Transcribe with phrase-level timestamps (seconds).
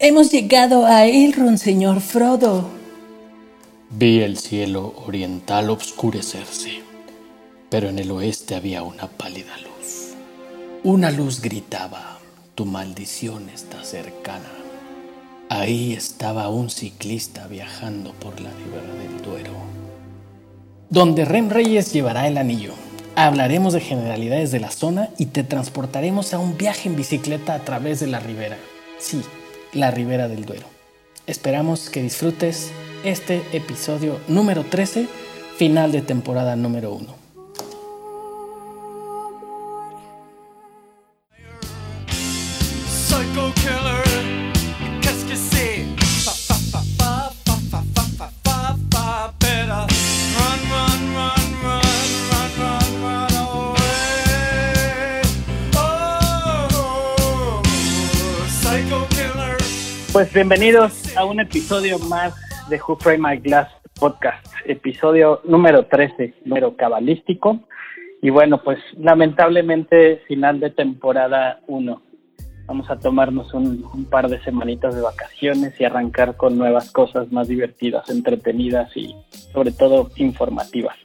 [0.00, 2.68] Hemos llegado a Elrond, señor Frodo.
[3.90, 6.82] Vi el cielo oriental obscurecerse,
[7.68, 10.14] pero en el oeste había una pálida luz.
[10.84, 12.20] Una luz gritaba,
[12.54, 14.52] tu maldición está cercana.
[15.48, 19.54] Ahí estaba un ciclista viajando por la ribera del Duero.
[20.90, 22.74] Donde Rem Reyes llevará el anillo.
[23.16, 27.64] Hablaremos de generalidades de la zona y te transportaremos a un viaje en bicicleta a
[27.64, 28.58] través de la ribera.
[29.00, 29.22] Sí,
[29.72, 30.66] la Ribera del Duero.
[31.26, 32.70] Esperamos que disfrutes
[33.04, 35.06] este episodio número 13,
[35.56, 37.17] final de temporada número 1.
[60.18, 62.34] Pues bienvenidos a un episodio más
[62.68, 63.68] de Who Frame My Glass
[64.00, 67.60] podcast, episodio número 13, número cabalístico.
[68.20, 72.02] Y bueno, pues lamentablemente final de temporada 1.
[72.66, 77.30] Vamos a tomarnos un, un, par de semanitas de vacaciones y arrancar con nuevas cosas
[77.30, 79.14] más divertidas, entretenidas y
[79.52, 80.96] sobre todo informativas.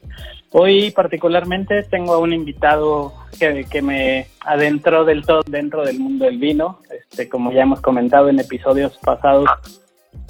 [0.56, 6.26] Hoy particularmente tengo a un invitado que, que, me adentró del todo dentro del mundo
[6.26, 6.80] del vino.
[6.92, 9.50] Este, como ya hemos comentado en episodios pasados,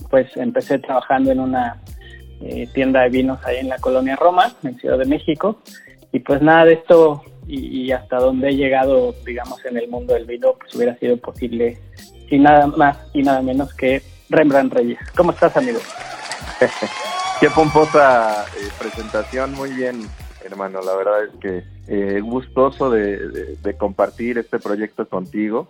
[0.09, 1.81] pues empecé trabajando en una
[2.39, 5.57] eh, tienda de vinos ahí en la colonia Roma, en Ciudad de México.
[6.13, 10.13] Y pues nada de esto y, y hasta donde he llegado, digamos, en el mundo
[10.13, 11.81] del vino, pues hubiera sido posible
[12.29, 14.99] sin nada más y nada menos que Rembrandt Reyes.
[15.17, 15.79] ¿Cómo estás, amigo?
[17.43, 19.99] Qué pomposa eh, presentación, muy bien,
[20.45, 20.79] hermano.
[20.81, 25.67] La verdad es que eh, gustoso de, compartir este proyecto contigo,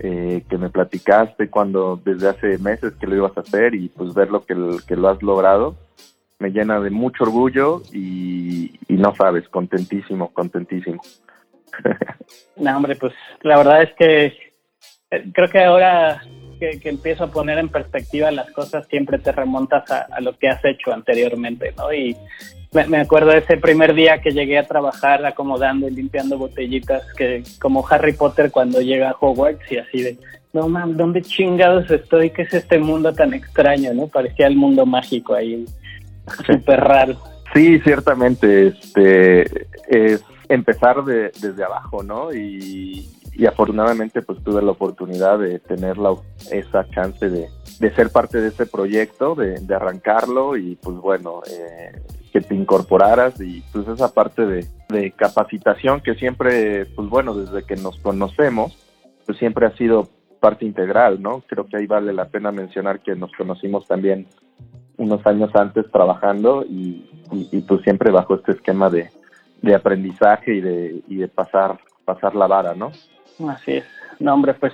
[0.00, 4.14] eh, que me platicaste cuando desde hace meses que lo ibas a hacer y pues
[4.14, 5.76] ver lo que, que lo has logrado
[6.40, 11.02] me llena de mucho orgullo y, y no sabes, contentísimo, contentísimo.
[12.56, 13.12] no, hombre, pues
[13.42, 14.24] la verdad es que
[15.12, 16.20] eh, creo que ahora
[16.62, 20.38] que, que, empiezo a poner en perspectiva las cosas, siempre te remontas a, a lo
[20.38, 21.92] que has hecho anteriormente, ¿no?
[21.92, 22.16] Y
[22.72, 27.02] me, me, acuerdo de ese primer día que llegué a trabajar acomodando y limpiando botellitas,
[27.16, 30.18] que como Harry Potter cuando llega a Hogwarts y así de,
[30.52, 32.30] no man, ¿dónde chingados estoy?
[32.30, 34.06] ¿Qué es este mundo tan extraño, no?
[34.06, 35.64] Parecía el mundo mágico ahí,
[36.46, 37.16] súper raro.
[37.52, 39.42] Sí, ciertamente, este,
[39.88, 42.32] es empezar de, desde abajo, ¿no?
[42.32, 46.14] Y, y afortunadamente pues tuve la oportunidad de tener la,
[46.50, 47.48] esa chance de,
[47.80, 52.54] de, ser parte de este proyecto, de, de arrancarlo y pues bueno, eh, que te
[52.54, 57.98] incorporaras y pues esa parte de, de, capacitación que siempre, pues bueno, desde que nos
[57.98, 58.76] conocemos,
[59.24, 60.08] pues siempre ha sido
[60.40, 61.42] parte integral, ¿no?
[61.46, 64.26] Creo que ahí vale la pena mencionar que nos conocimos también
[64.98, 69.10] unos años antes trabajando y, y, y pues siempre bajo este esquema de,
[69.62, 72.90] de aprendizaje y de, y de pasar, pasar la vara, ¿no?
[73.48, 73.84] Así es.
[74.18, 74.72] No, hombre, pues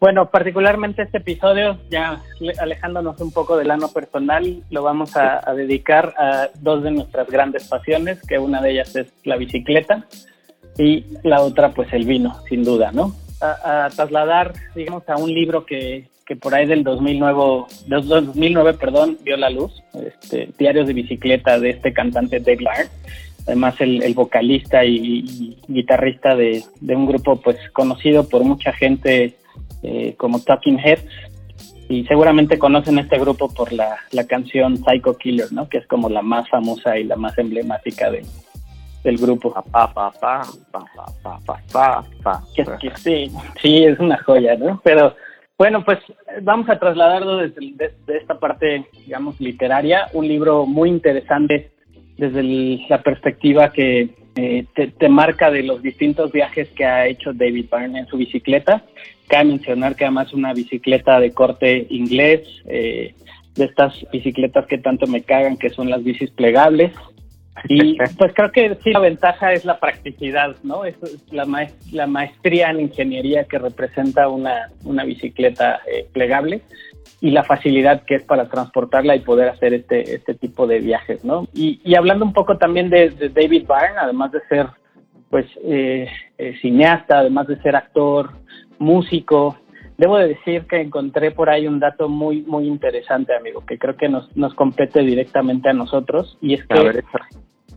[0.00, 2.22] bueno, particularmente este episodio, ya
[2.60, 7.28] alejándonos un poco del ano personal, lo vamos a, a, dedicar a dos de nuestras
[7.28, 10.06] grandes pasiones, que una de ellas es la bicicleta
[10.76, 13.12] y la otra pues el vino, sin duda, ¿no?
[13.40, 18.74] A, a trasladar, digamos, a un libro que, que por ahí del 2009, del 2009
[18.74, 22.90] perdón, vio la luz, este, Diarios de bicicleta de este cantante Dave Byrne
[23.48, 28.72] además el, el vocalista y, y, guitarrista de, de, un grupo pues conocido por mucha
[28.74, 29.36] gente
[29.82, 31.10] eh, como Talking Heads
[31.88, 35.66] y seguramente conocen este grupo por la, la canción Psycho Killer, ¿no?
[35.66, 38.22] Que es como la más famosa y la más emblemática de,
[39.02, 39.54] del grupo.
[39.54, 42.42] Pa, pa, pa, pa, pa, pa, pa, pa.
[42.54, 43.32] Que, que sí,
[43.62, 44.78] sí, es una joya, ¿no?
[44.84, 45.16] Pero
[45.56, 45.98] bueno, pues
[46.42, 51.70] vamos a trasladarlo desde, desde esta parte, digamos, literaria, un libro muy interesante
[52.18, 57.06] desde el, la perspectiva que eh, te, te, marca de los distintos viajes que ha
[57.06, 58.84] hecho David Byrne en su bicicleta.
[59.28, 63.14] Cabe mencionar que además una bicicleta de corte inglés, eh,
[63.54, 66.92] de estas bicicletas que tanto me cagan, que son las bicis plegables.
[67.68, 70.84] Y pues creo que sí, la ventaja es la practicidad, ¿no?
[70.84, 70.96] Es
[71.32, 76.62] la, maest la maestría en ingeniería que representa una, una bicicleta eh, plegable
[77.20, 81.24] y la facilidad que es para transportarla y poder hacer este, este tipo de viajes,
[81.24, 81.46] ¿no?
[81.54, 84.66] Y, y hablando un poco también de, de, David Byrne, además de ser,
[85.30, 86.08] pues, eh,
[86.38, 88.30] eh, cineasta, además de ser actor,
[88.78, 89.56] músico,
[89.96, 93.96] debo de decir que encontré por ahí un dato muy, muy interesante, amigo, que creo
[93.96, 97.04] que nos, nos compete directamente a nosotros, y es que ver,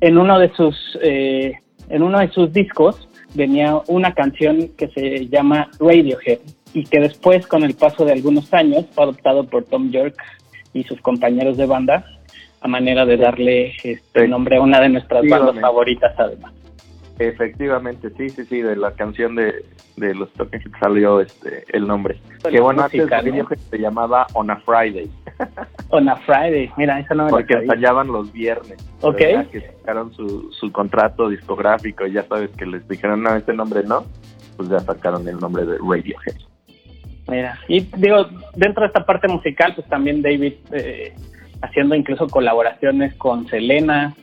[0.02, 1.54] en uno de sus, eh,
[1.90, 6.40] en uno de sus discos venía una canción que se llama Radiohead,
[6.74, 10.16] y que después, con el paso de algunos años, fue adoptado por Tom York
[10.74, 12.06] y sus compañeros de banda
[12.62, 16.54] a manera de darle este nombre a una de nuestras bandas favoritas además.
[17.18, 19.64] Efectivamente, sí, sí, sí, de la canción de,
[19.96, 22.20] de los toques salió este el nombre.
[22.50, 25.10] que bueno, antes el se llamaba On a Friday.
[25.90, 28.78] On a Friday, mira, eso no me Porque ensayaban los viernes.
[29.02, 29.18] Ok.
[29.18, 33.84] Que sacaron su, su contrato discográfico y ya sabes que les dijeron, no, este nombre
[33.84, 34.06] no,
[34.58, 36.51] pues ya sacaron el nombre de Radiohead.
[37.32, 38.26] Mira, y digo,
[38.56, 41.14] dentro de esta parte musical, pues también David eh,
[41.62, 44.14] haciendo incluso colaboraciones con Selena,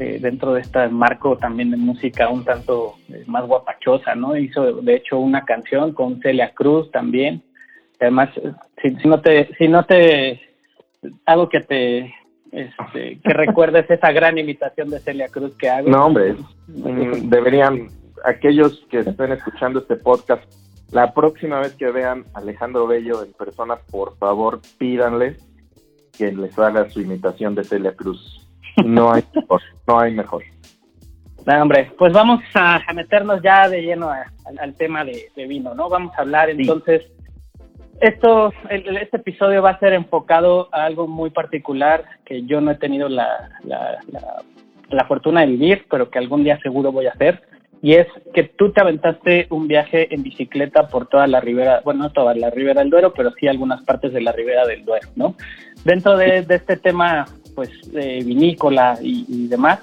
[0.00, 4.36] eh, dentro de este marco también de música un tanto eh, más guapachosa, ¿no?
[4.36, 7.40] Hizo de hecho una canción con Celia Cruz también.
[8.00, 8.30] Además,
[8.82, 10.40] si, no te, si no te,
[11.24, 12.12] algo que te,
[12.50, 15.88] este, que recuerdes esa gran imitación de Celia Cruz que hago.
[15.88, 16.34] No, hombre,
[16.66, 17.86] mm, deberían,
[18.24, 20.42] aquellos que estén escuchando este podcast,
[20.92, 25.36] la próxima vez que vean a Alejandro Bello en persona, por favor, pídanle
[26.16, 28.46] que les haga su imitación de Celia Cruz.
[28.84, 30.44] No hay mejor, no hay mejor.
[31.46, 35.88] hombre, pues vamos a, meternos ya de lleno al tema de, vino, ¿no?
[35.88, 37.10] Vamos a hablar entonces.
[37.98, 42.74] Esto, este episodio va a ser enfocado a algo muy particular que yo no he
[42.74, 43.98] tenido la, la,
[44.90, 47.42] la fortuna de vivir, pero que algún día seguro voy a hacer
[47.82, 52.04] y es que tú te aventaste un viaje en bicicleta por toda la ribera, bueno,
[52.04, 55.08] no toda la ribera del Duero, pero sí algunas partes de la ribera del Duero,
[55.14, 55.34] ¿no?
[55.84, 59.80] Dentro de, este tema, pues, de vinícola y, demás,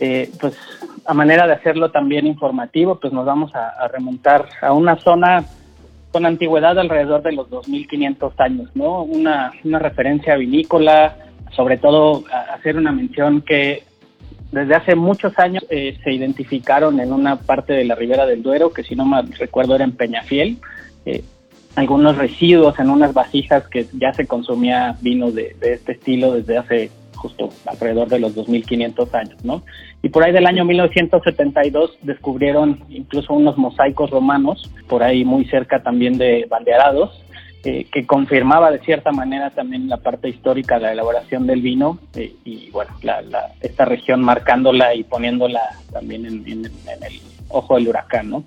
[0.00, 0.56] eh, pues,
[1.04, 5.44] a manera de hacerlo también informativo, pues nos vamos a, remontar a una zona
[6.12, 9.02] con antigüedad alrededor de los 2.500 años, ¿no?
[9.02, 11.16] Una, una referencia vinícola,
[11.54, 13.84] sobre todo hacer una mención que
[14.56, 18.72] desde hace muchos años eh, se identificaron en una parte de la ribera del Duero,
[18.72, 20.56] que si no me recuerdo era en Peñafiel,
[21.04, 21.22] eh,
[21.74, 26.90] algunos residuos en unas vasijas que ya se consumía vino de, este estilo desde hace
[27.16, 29.62] justo alrededor de los 2500 años, ¿no?
[30.02, 35.82] Y por ahí del año 1972 descubrieron incluso unos mosaicos romanos, por ahí muy cerca
[35.82, 37.22] también de Baldearados,
[37.68, 41.98] eh, que confirmaba de cierta manera también la parte histórica de la elaboración del vino
[42.14, 42.92] eh, y bueno,
[43.60, 48.30] esta región marcándola y poniéndola también en, el ojo del huracán.
[48.30, 48.44] ¿no?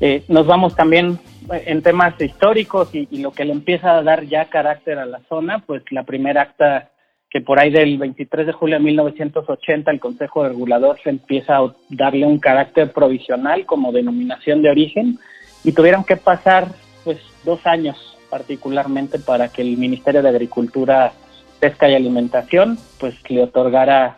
[0.00, 1.18] Eh, nos vamos también
[1.50, 5.58] en temas históricos y, lo que le empieza a dar ya carácter a la zona,
[5.66, 6.88] pues la primera acta
[7.28, 11.74] que por ahí del 23 de julio de 1980 el Consejo Regulador se empieza a
[11.90, 15.18] darle un carácter provisional como denominación de origen
[15.62, 16.68] y tuvieron que pasar
[17.04, 21.12] pues dos años particularmente para que el Ministerio de Agricultura,
[21.60, 24.16] Pesca y Alimentación pues le otorgara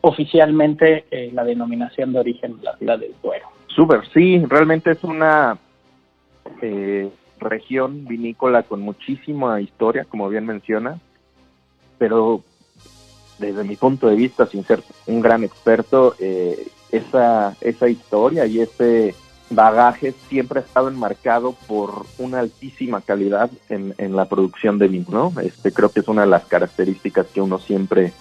[0.00, 3.48] oficialmente eh, la denominación de origen de la ciudad del Duero.
[3.66, 5.58] Súper, sí, realmente es una
[6.62, 10.98] eh, región vinícola con muchísima historia, como bien menciona,
[11.98, 12.42] pero
[13.38, 18.60] desde mi punto de vista, sin ser un gran experto, eh, esa, esa historia y
[18.60, 19.14] ese
[19.50, 25.06] bagaje siempre ha estado enmarcado por una altísima calidad en, en la producción de vino,
[25.10, 25.40] ¿no?
[25.40, 28.12] Este, creo que es una de las características que uno siempre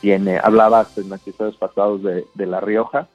[0.00, 0.38] tiene.
[0.38, 3.08] Hablabas en episodios pasados de, de La Rioja,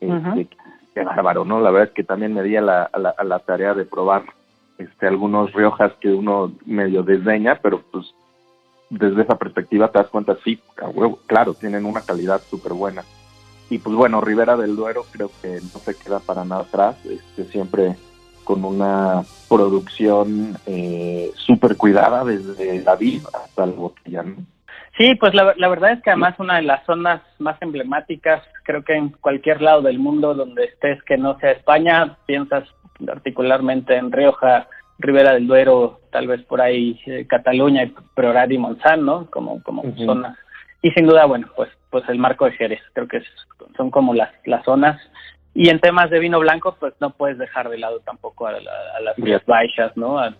[0.00, 0.48] este,
[0.94, 1.60] que bárbaro, ¿no?
[1.60, 4.24] La verdad es que también me di a la, a la, tarea de probar
[4.78, 8.14] este, algunos Riojas que uno medio desdeña, pero pues
[8.88, 10.60] desde esa perspectiva te das cuenta, sí,
[11.26, 13.04] claro, tienen una calidad súper buena
[13.70, 17.44] y pues bueno, Rivera del Duero creo que no se queda para nada atrás, este,
[17.44, 17.94] siempre
[18.44, 24.24] con una producción eh, súper cuidada desde la vid hasta el botella.
[24.98, 28.82] Sí, pues la, la, verdad es que además una de las zonas más emblemáticas, creo
[28.82, 32.68] que en cualquier lado del mundo donde estés que no sea España, piensas
[33.06, 34.66] particularmente en Rioja,
[34.98, 39.30] Rivera del Duero, tal vez por ahí eh, Cataluña, Priorat y Monsanto, ¿no?
[39.30, 40.36] Como, como zonas.
[40.82, 42.80] Y sin duda, bueno, pues pues el marco de Jerez.
[42.92, 43.22] Creo que
[43.76, 45.00] son como las, las zonas.
[45.52, 49.16] Y en temas de vino blanco, pues no puedes dejar de lado tampoco a, las
[49.16, 50.16] Rías Baixas, ¿no?
[50.20, 50.32] A,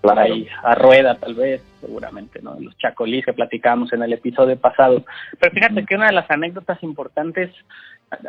[0.62, 2.56] a Rueda, tal vez, seguramente, ¿no?
[2.60, 5.04] Los chacolís que platicábamos en el episodio pasado.
[5.40, 7.50] Pero fíjate que una de las anécdotas importantes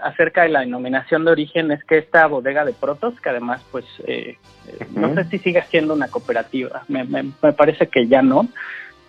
[0.02, 3.86] acerca de la denominación de origen es que esta bodega de Protos, que además, pues,
[4.08, 4.38] eh,
[4.92, 8.48] no sé si sigue siendo una cooperativa, me, me, me parece que ya no,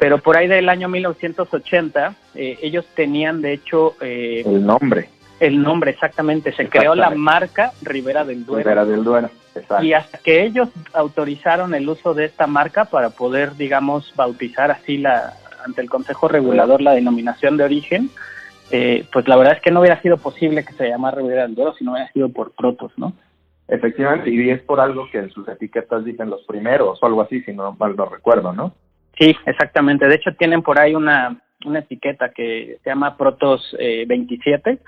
[0.03, 5.63] pero por ahí del año 1980 eh, ellos tenían de hecho eh, el nombre el
[5.63, 9.85] nombre exactamente se creó la marca Rivera del Duero Rivera del Duero exacto.
[9.85, 14.99] y hasta que ellos autorizaron el uso de esta marca para poder digamos bautizar así
[14.99, 18.11] la ante el Consejo Regulador la denominación de origen
[18.73, 21.55] eh, pues la verdad es que no hubiera sido posible que se llamara Rivera del
[21.55, 23.13] Duero si no hubiera sido por Protos no
[23.69, 27.41] Efectivamente, y es por algo que en sus etiquetas dicen los primeros o algo así,
[27.43, 28.75] si no mal no recuerdo, ¿no?
[29.19, 30.07] Sí, exactamente.
[30.07, 34.79] De hecho, tienen por ahí una, una etiqueta que se llama Protos 27, eh,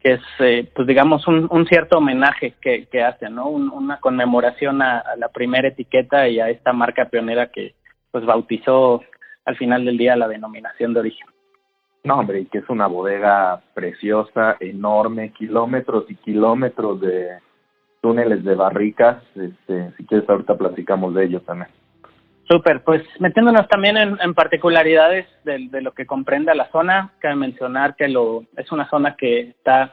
[0.00, 3.48] que es, eh, pues digamos, un, un, cierto homenaje que, que hacen, ¿no?
[3.48, 7.74] una conmemoración a, la primera etiqueta y a esta marca pionera que,
[8.10, 9.02] pues, bautizó
[9.44, 11.26] al final del día la denominación de origen.
[12.04, 17.38] No, hombre, y que es una bodega preciosa, enorme, kilómetros y kilómetros de
[18.00, 19.22] túneles de barricas.
[19.36, 21.70] Este, si quieres, ahorita platicamos de ellos también.
[22.48, 28.08] Súper, pues metiéndonos también en, particularidades de, lo que comprende la zona, cabe mencionar que
[28.08, 29.92] lo, es una zona que está,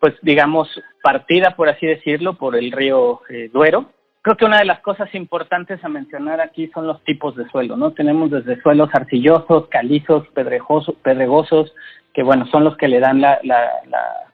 [0.00, 0.68] pues digamos,
[1.02, 3.92] partida, por así decirlo, por el río eh, Duero.
[4.20, 7.76] Creo que una de las cosas importantes a mencionar aquí son los tipos de suelo,
[7.76, 7.92] ¿no?
[7.92, 11.72] Tenemos desde suelos arcillosos, calizos, pedregosos,
[12.12, 13.70] que bueno, son los que le dan la, la,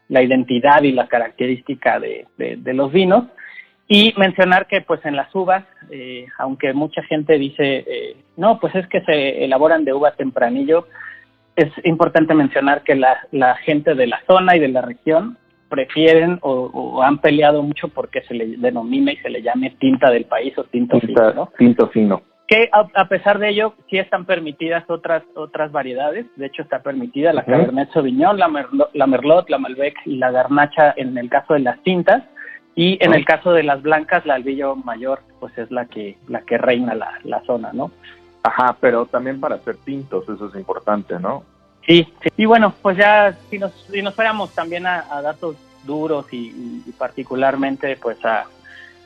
[0.09, 3.25] la, identidad y la característica de, de los vinos
[3.93, 8.75] y mencionar que pues en las uvas, eh, aunque mucha gente dice, eh, no, pues
[8.75, 10.87] es que se elaboran de uva tempranillo,
[11.57, 15.37] es importante mencionar que la, la gente de la zona y de la región
[15.69, 20.25] prefieren o, han peleado mucho porque se le denomina y se le llame tinta del
[20.25, 21.53] país o tinto fino, ¿no?
[21.59, 22.23] Tinto fino.
[22.49, 26.25] Que a, pesar de ello sí están permitidas otras otras variedades.
[26.37, 28.49] De hecho está permitida la Cabernet Sauvignon, la,
[28.95, 32.23] la Merlot, la Malbec y la Garnacha en el caso de las tintas
[32.75, 36.43] y en el caso de las blancas, la albillo mayor, pues es la que, la
[36.43, 37.91] que reina la, la zona, ¿no?
[38.43, 41.45] Ajá, pero también para hacer tintos, eso es importante, ¿no?
[41.87, 46.81] Sí, y bueno, pues ya si nos, si nos fuéramos también a, datos duros y,
[46.97, 48.47] particularmente pues a,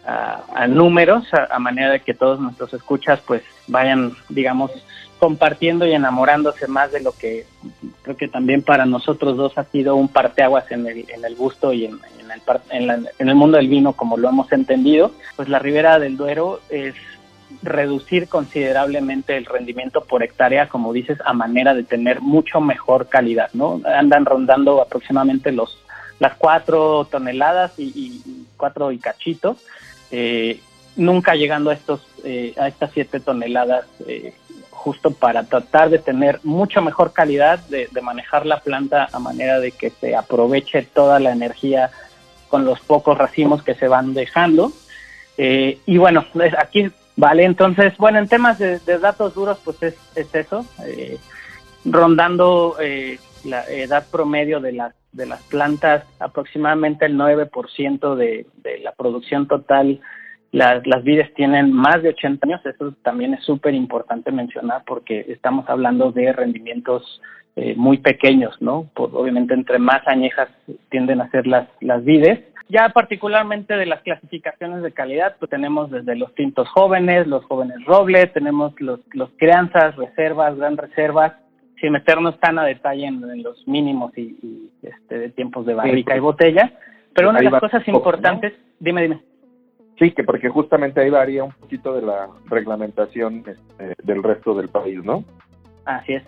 [0.07, 4.71] a, números, a, manera de que todos nuestros escuchas pues vayan, digamos,
[5.19, 7.47] compartiendo y enamorándose más de lo que
[8.03, 11.73] creo que también para nosotros dos ha sido un parteaguas en el, en el gusto
[11.73, 11.99] y en,
[12.71, 16.17] en, el, en, el mundo del vino como lo hemos entendido, pues la Ribera del
[16.17, 16.95] Duero es
[17.63, 23.51] reducir considerablemente el rendimiento por hectárea, como dices, a manera de tener mucho mejor calidad,
[23.55, 23.81] ¿no?
[23.85, 25.79] Andan rondando aproximadamente los
[26.19, 28.23] las cuatro toneladas y,
[28.57, 29.57] cuatro y cachito,
[30.11, 30.61] eh,
[30.97, 34.33] nunca llegando a estos eh, a estas siete toneladas eh,
[34.71, 39.73] justo para tratar de tener mucho mejor calidad, de, manejar la planta a manera de
[39.73, 41.91] que se aproveche toda la energía
[42.49, 44.73] con los pocos racimos que se van dejando.
[45.39, 46.25] Eh, y bueno,
[46.59, 49.95] aquí vale, entonces, bueno, en temas de, datos duros, pues es,
[50.35, 51.19] eso, eh,
[51.85, 52.77] rondando
[53.45, 59.49] la edad promedio de las, de las plantas, aproximadamente el 9% de, de la producción
[59.49, 60.01] total
[60.53, 65.27] las, las vides tienen más de 80 años, eso también es súper importante mencionar porque
[65.29, 67.21] estamos hablando de rendimientos
[67.57, 68.89] eh, muy pequeños, ¿no?
[68.95, 70.49] obviamente entre más añejas
[70.91, 72.41] tienden a ser las, las vides.
[72.69, 77.85] Ya particularmente de las clasificaciones de calidad, pues tenemos desde los tintos jóvenes, los jóvenes
[77.85, 81.35] robles, tenemos los, los crianzas, reservas, gran reservas,
[81.81, 86.21] sin meternos tan a detalle en, los mínimos y, este, de tiempos de barrica y
[86.21, 86.73] botella.
[87.15, 89.21] Pero una de las cosas importantes, dime, dime.
[89.99, 94.69] Sí, que porque justamente ahí varía un poquito de la reglamentación este, del resto del
[94.69, 95.25] país, ¿no?
[95.87, 96.23] Así es.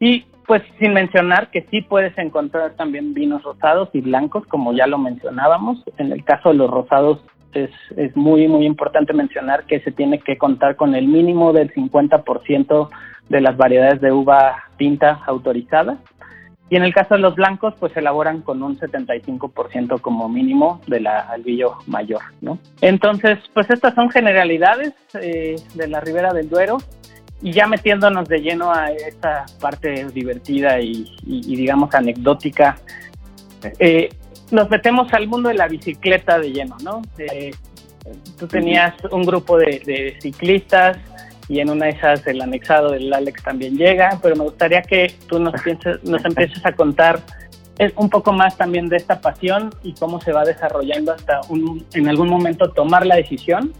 [0.00, 4.86] Y pues sin mencionar que sí puedes encontrar también vinos rosados y blancos, como ya
[4.86, 5.82] lo mencionábamos.
[5.98, 7.20] En el caso de los rosados
[7.52, 11.72] es, es muy, muy importante mencionar que se tiene que contar con el mínimo del
[11.72, 12.88] 50%
[13.28, 15.98] de las variedades de uva tinta autorizadas
[16.68, 20.80] y en el caso de los blancos, pues se elaboran con un 75% como mínimo
[20.88, 22.58] de la albillo mayor, ¿no?
[22.80, 26.78] Entonces, pues estas son generalidades eh, de la Ribera del Duero
[27.40, 32.76] y ya metiéndonos de lleno a esta parte divertida y, digamos anecdótica,
[33.78, 34.08] eh,
[34.50, 37.02] nos metemos al mundo de la bicicleta de lleno, ¿no?
[37.18, 37.52] Eh,
[38.38, 40.98] tú tenías un grupo de, de ciclistas
[41.48, 45.14] y en una de esas el anexado del Alex también llega, pero me gustaría que
[45.28, 47.20] tú nos, pienses, nos empieces a contar
[47.96, 52.08] un poco más también de esta pasión y cómo se va desarrollando hasta un, en
[52.08, 53.72] algún momento tomar la decisión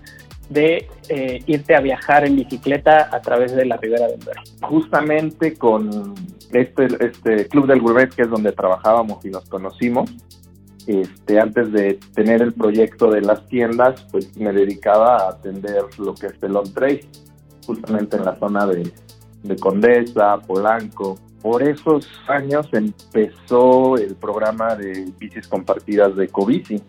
[0.51, 4.43] de eh, irte a viajar en bicicleta a través de la Ribera del Duero.
[4.63, 6.15] Justamente con
[6.53, 10.11] este, este Club del Gourmet, que es donde trabajábamos y nos conocimos,
[10.87, 16.15] este, antes de tener el proyecto de las tiendas, pues me dedicaba a atender lo
[16.15, 17.01] que es el on-trade
[17.67, 18.93] justamente en la zona de,
[19.61, 21.19] Condesa, Polanco.
[21.41, 26.83] Por esos años empezó el programa de bicis compartidas de Covici.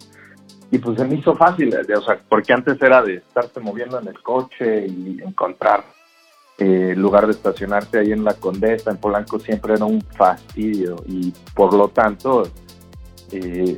[0.72, 4.08] Y pues se me hizo fácil, o sea, porque antes era de estarse moviendo en
[4.08, 5.86] el coche y encontrar
[6.60, 10.96] eh, lugar de estacionarte ahí en la Condesa, en Polanco, siempre era un fastidio.
[11.06, 12.50] Y por lo tanto,
[13.32, 13.78] eh,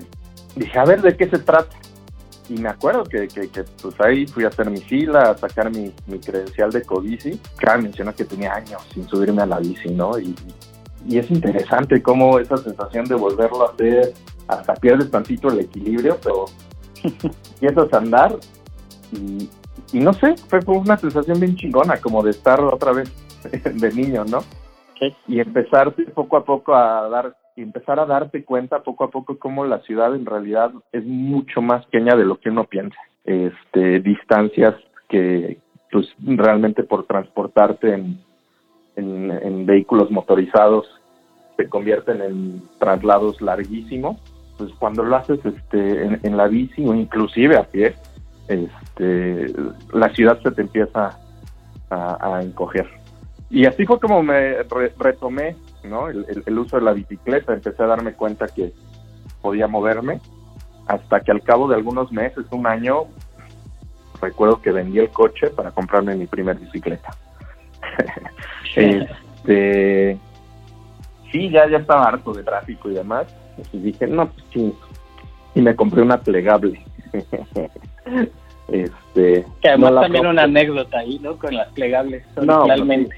[0.56, 1.75] dije, a ver de qué se trata.
[2.50, 3.48] Y me acuerdo que, que,
[3.82, 7.39] pues ahí fui a hacer mi fila, a sacar mi, mi credencial de Cobici.
[7.58, 10.18] Claro, mencionó que tenía años sin subirme a la bici, ¿no?
[10.18, 10.36] Y,
[11.08, 14.13] y es interesante cómo esa sensación de volverlo a hacer,
[14.48, 16.46] hasta pierdes tantito el equilibrio, pero
[17.53, 18.36] empiezas a andar
[19.12, 19.50] y,
[19.94, 23.12] y no sé, fue una sensación bien chingona, como de estar otra vez
[23.63, 24.39] de niño, ¿no?
[25.27, 29.38] Y empezar poco a poco a dar y empezar a darte cuenta poco a poco
[29.38, 32.98] cómo la ciudad en realidad es mucho más pequeña de lo que uno piensa.
[33.24, 34.75] Este, distancias
[35.08, 35.58] que
[35.91, 38.20] pues realmente por transportarte en,
[38.96, 40.88] en, vehículos motorizados
[41.58, 44.18] se convierten en traslados larguísimos.
[44.58, 47.96] Pues cuando lo haces este, en, la bici o inclusive a pie,
[48.48, 49.48] este,
[49.94, 51.18] la ciudad se te empieza
[51.89, 52.88] a encoger.
[53.50, 54.63] Y así fue como me
[55.00, 56.09] retomé ¿no?
[56.09, 57.53] El, uso de la bicicleta.
[57.53, 58.74] Empecé a darme cuenta que
[59.41, 60.19] podía moverme
[60.88, 63.05] hasta que al cabo de algunos meses, un año,
[64.21, 67.15] recuerdo que vendí el coche para comprarme mi primera bicicleta.
[68.75, 70.17] este,
[71.31, 73.27] sí, ya, ya estaba harto de tráfico y demás.
[73.71, 74.74] Y dije, no, pues sí.
[75.55, 76.83] Y me compré una plegable.
[78.67, 81.38] este, que además también una anécdota ahí, ¿no?
[81.38, 83.09] Con las plegables, no, pues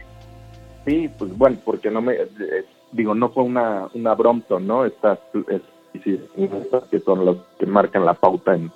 [0.85, 4.85] Sí, pues bueno, porque no me, eh, digo, no fue una, una Brompton, ¿no?
[4.85, 5.19] Estas,
[5.50, 5.61] es,
[5.93, 8.71] estas que son los que marcan la pauta en,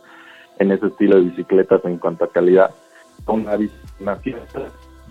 [0.60, 2.72] en ese estilo de bicicletas en cuanto a calidad.
[3.28, 3.58] Una,
[4.00, 4.62] una fiesta.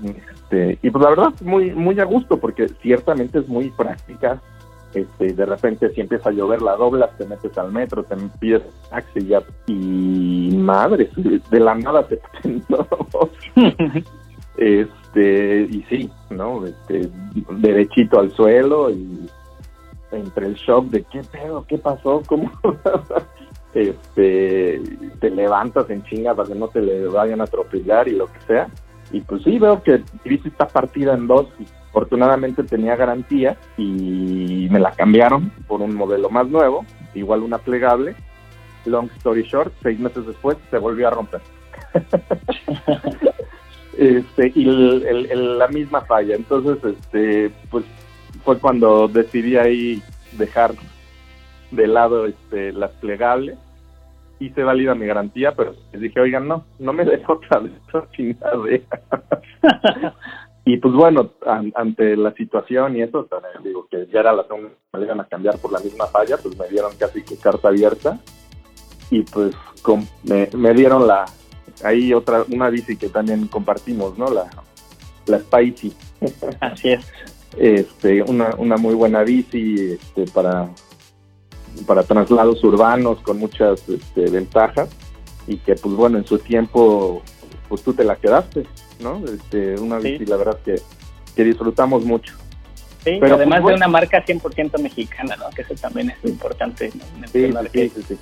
[0.03, 4.41] Este, y pues la verdad, muy, muy a gusto, porque ciertamente es muy práctica.
[4.93, 8.63] Este, de repente si empieza a llover la doblas, te metes al metro, te pides
[8.91, 12.21] taxi ya, y madre, de la nada te
[12.69, 12.87] no.
[15.15, 16.67] Este, y sí, ¿no?
[16.67, 17.09] Este,
[17.51, 19.29] derechito al suelo y
[20.11, 22.51] entre el shock de qué pedo, qué pasó, cómo
[23.75, 24.83] este,
[25.21, 28.41] te levantas en chinga para que no te le vayan a atropellar y lo que
[28.47, 28.69] sea.
[29.13, 31.47] Y pues sí, veo que bici está partida en dos.
[31.61, 37.59] Y afortunadamente tenía garantía y me la cambiaron por un modelo más nuevo, igual una
[37.59, 38.17] plegable.
[38.85, 41.41] Long story short, seis meses después se volvió a romper.
[43.99, 46.37] este, y la misma falla.
[46.37, 47.85] Entonces, este, pues
[48.45, 50.03] fue cuando decidí ahí
[50.33, 50.75] dejar
[51.71, 53.59] de lado este, las plegables.
[54.41, 58.09] Hice válida mi garantía, pero les dije, oigan, no, no me dejo otra de esta
[58.13, 59.01] chingadera.
[60.65, 61.31] y pues bueno,
[61.75, 63.29] ante la situación y eso,
[63.63, 66.59] digo que ya era la segunda, me iban a cambiar por la misma falla, pues
[66.59, 68.19] me dieron casi que carta abierta.
[69.11, 69.55] Y pues
[70.25, 71.27] me, me dieron la,
[71.83, 74.31] ahí otra, una bici que también compartimos, ¿no?
[74.31, 74.51] La,
[75.27, 75.93] la Spicy.
[76.61, 77.07] Así es.
[77.57, 80.69] Este, una, una muy buena bici este, para,
[81.87, 84.89] para traslados urbanos con muchas este, ventajas
[85.47, 87.23] y que pues bueno, en su tiempo
[87.69, 88.65] pues tú te la quedaste,
[89.01, 89.23] ¿no?
[89.25, 90.81] Este, una bici la verdad que,
[91.37, 92.35] que disfrutamos mucho.
[93.05, 95.51] Sí, Pero, además pues, de una marca 100% mexicana, ¿no?
[95.51, 96.91] Que eso también es importante.
[96.91, 98.19] Sí, sí, sí,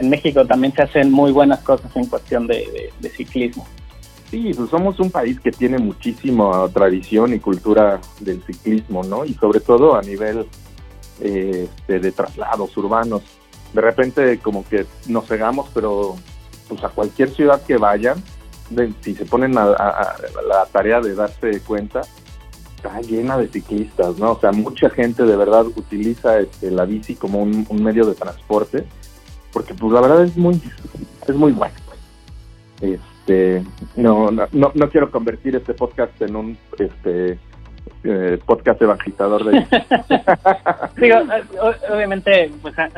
[0.00, 3.66] en México también se hacen muy buenas cosas en cuestión de, ciclismo.
[4.30, 9.24] Sí, pues somos un país que tiene muchísima tradición y cultura del ciclismo, ¿no?
[9.24, 10.46] Y sobre todo a nivel
[11.20, 13.22] eh, de, traslados urbanos.
[13.74, 16.16] De repente como que nos cegamos, pero
[16.68, 18.22] pues a cualquier ciudad que vayan,
[19.00, 22.02] si se ponen a, la tarea de darse cuenta,
[22.76, 24.32] está llena de ciclistas, ¿no?
[24.32, 28.86] O sea, mucha gente de verdad utiliza este, la bici como un medio de transporte
[29.52, 30.60] porque pues la verdad es muy
[31.26, 31.74] es muy bueno.
[32.80, 33.62] Este,
[33.96, 37.38] no, no, no, quiero convertir este podcast en un este
[38.04, 39.66] eh, podcast evangelizador de
[40.96, 41.16] Digo,
[41.92, 42.88] obviamente pues a,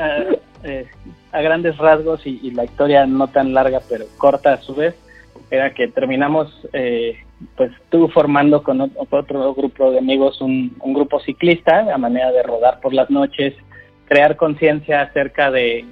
[0.62, 0.86] eh,
[1.32, 4.94] grandes rasgos y, la historia no tan larga pero corta a su vez
[5.50, 7.18] era que terminamos eh,
[7.56, 12.42] pues tú formando con otro grupo de amigos un, un grupo ciclista a manera de
[12.44, 13.54] rodar por las noches
[14.12, 15.86] crear conciencia acerca de,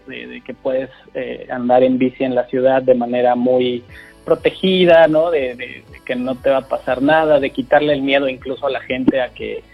[0.45, 3.83] que puedes eh, andar en bici en la ciudad de manera muy
[4.27, 5.31] protegida, ¿no?
[5.31, 8.81] De, que no te va a pasar nada, de quitarle el miedo incluso a la
[8.81, 9.65] gente a que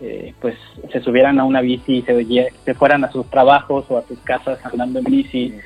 [0.00, 0.54] eh, pues
[0.92, 4.64] se subieran a una bici y se, fueran a sus trabajos o a sus casas
[4.64, 5.58] andando en bici.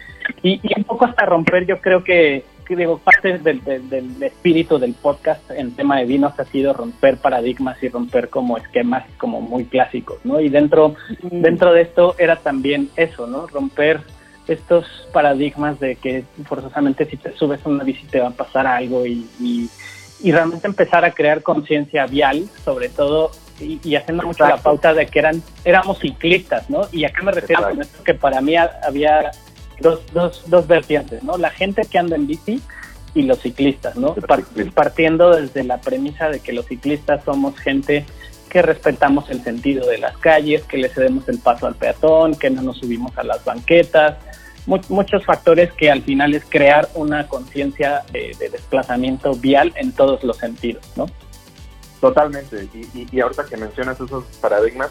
[0.42, 2.42] Y un poco hasta romper, yo creo que
[2.76, 7.82] digo, parte del, del, espíritu del podcast en tema de vinos ha sido romper paradigmas
[7.82, 10.40] y romper como esquemas como muy clásicos, ¿no?
[10.40, 13.46] Y dentro, dentro de esto era también eso, ¿no?
[13.46, 14.00] Romper
[14.48, 18.66] estos paradigmas de que forzosamente si te subes a una bici te va a pasar
[18.66, 24.56] algo y, y, realmente empezar a crear conciencia vial, sobre todo, y, haciendo mucho la
[24.56, 26.82] pauta de que eran éramos ciclistas, ¿no?
[26.92, 29.30] Y acá me refiero con esto que para mí había
[29.80, 31.36] dos, dos, dos vertientes, ¿no?
[31.38, 32.60] La gente que anda en bici
[33.14, 34.14] y los ciclistas, ¿no?
[34.74, 38.06] Partiendo desde la premisa de que los ciclistas somos gente
[38.48, 42.50] que respetamos el sentido de las calles, que le cedemos el paso al peatón, que
[42.50, 44.18] no nos subimos a las banquetas,
[44.66, 50.36] muchos factores que al final es crear una conciencia de, desplazamiento vial en todos los
[50.36, 51.06] sentidos, ¿no?
[52.00, 54.90] Totalmente, y, y, ahorita que mencionas esos paradigmas,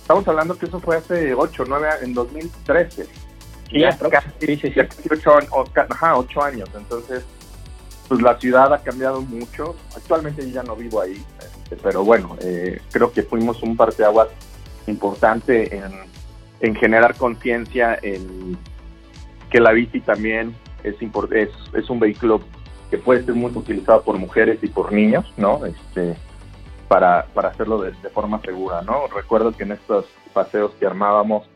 [0.00, 3.06] estamos hablando que eso fue hace 8, 9, en 2013.
[3.70, 4.80] Sí, ya casi, sí, sí, sí.
[5.50, 7.24] 8, años, entonces
[8.08, 9.76] pues la ciudad ha cambiado mucho.
[9.94, 14.28] Actualmente yo ya no vivo ahí, este, pero bueno, eh, creo que fuimos un parteaguas
[14.86, 15.92] importante en,
[16.60, 18.56] en generar conciencia en
[19.50, 20.96] que la bici también es,
[21.32, 22.40] es, es un vehículo
[22.90, 25.64] que puede ser muy utilizado por mujeres y por niños, ¿no?
[25.66, 26.16] Este,
[26.88, 29.06] para, para hacerlo de, de forma segura, ¿no?
[29.08, 31.46] Recuerdo que en estos paseos que armábamos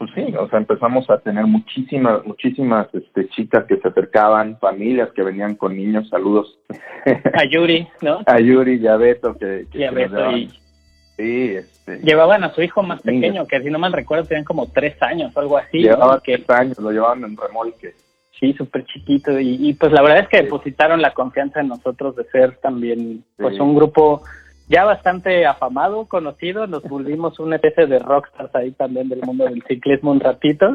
[0.00, 5.10] pues sí, o sea, empezamos a tener muchísimas, muchísimas este, chicas que se acercaban, familias
[5.14, 6.58] que venían con niños, saludos.
[7.34, 8.20] A Yuri, ¿no?
[8.24, 10.48] A Yuri y a Beto, que, y a Beto y...
[11.18, 11.98] Sí, este...
[11.98, 15.36] Llevaban a su hijo más pequeño, que si no mal recuerdo tenían como tres años
[15.36, 15.82] algo así.
[15.82, 17.92] Llevaban tres años, lo llevaban en remolque.
[18.38, 19.38] Sí, súper chiquito.
[19.38, 23.60] Y, pues la verdad es que depositaron la confianza en nosotros de ser también pues
[23.60, 24.22] un grupo
[24.70, 29.64] ya bastante afamado, conocido, nos volvimos una especie de rockstars ahí también del mundo del
[29.64, 30.72] ciclismo un ratito.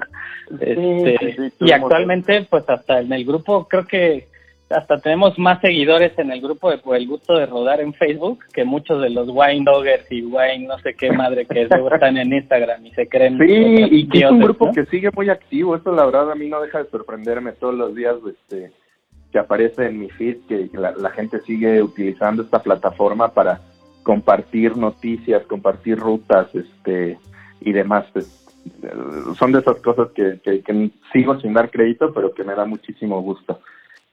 [0.60, 4.28] Este, y actualmente, pues hasta en el grupo, creo que
[4.70, 8.40] hasta tenemos más seguidores en el grupo de por el gusto de rodar en Facebook
[8.52, 12.34] que muchos de los wine doggers y wine no sé qué madre que están en
[12.34, 13.38] Instagram y se creen.
[13.38, 16.50] Sí, y que es un grupo que sigue muy activo, eso la verdad a mí
[16.50, 18.74] no deja de sorprenderme todos los días, este
[19.32, 23.60] que aparece en mi feed que la gente sigue utilizando esta plataforma para
[24.06, 27.18] compartir noticias, compartir rutas, este
[27.60, 28.06] y demás.
[28.14, 28.46] Pues,
[29.38, 33.22] son de esas cosas que, que, sigo sin dar crédito, pero que me da muchísimo
[33.22, 33.60] gusto.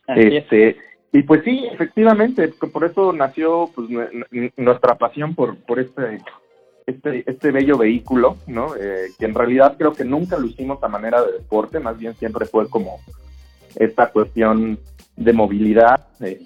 [0.08, 0.78] este
[1.14, 3.88] y pues sí, efectivamente, por eso nació pues
[4.56, 6.20] nuestra pasión por por este
[6.86, 8.74] este este bello vehículo, ¿no?
[8.76, 12.14] Eh, que en realidad creo que nunca lo hicimos a manera de deporte, más bien
[12.14, 12.98] siempre fue como
[13.76, 14.78] esta cuestión
[15.16, 16.06] de movilidad.
[16.20, 16.40] Eh,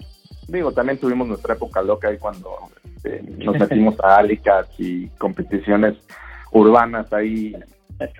[0.49, 2.49] digo, también tuvimos nuestra época loca ahí cuando
[2.97, 5.95] este, nos metimos a Alicats y competiciones
[6.51, 7.55] urbanas ahí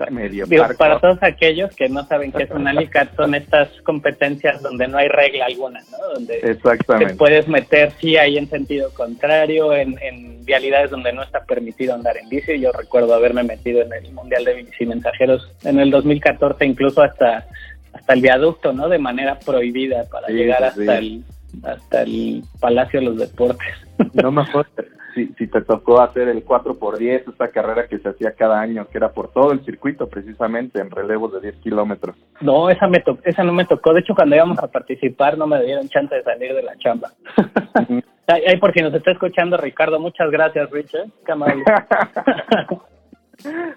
[0.10, 4.88] medio para todos aquellos que no saben qué es un alicat son estas competencias donde
[4.88, 6.16] no hay regla alguna ¿no?
[6.16, 7.14] donde Exactamente.
[7.14, 11.94] te puedes meter sí ahí en sentido contrario en, en vialidades donde no está permitido
[11.94, 12.60] andar en bici.
[12.60, 17.46] Yo recuerdo haberme metido en el mundial de bici mensajeros en el 2014 incluso hasta
[17.94, 21.24] hasta el viaducto no de manera prohibida para llegar hasta el
[21.64, 23.68] hasta el Palacio de los Deportes.
[24.14, 24.70] No me acuerdo
[25.18, 29.00] si, si te tocó hacer el 4x10, esta carrera que se hacía cada año, que
[29.00, 32.16] era por todo el circuito, precisamente en relevos de 10 kilómetros.
[32.40, 33.94] No, esa, me esa no me tocó.
[33.94, 37.12] De hecho, cuando íbamos a participar, no me dieron chance de salir de la chamba.
[38.28, 41.08] Ahí, por si nos está escuchando, Ricardo, muchas gracias, Richard.
[41.26, 41.34] Qué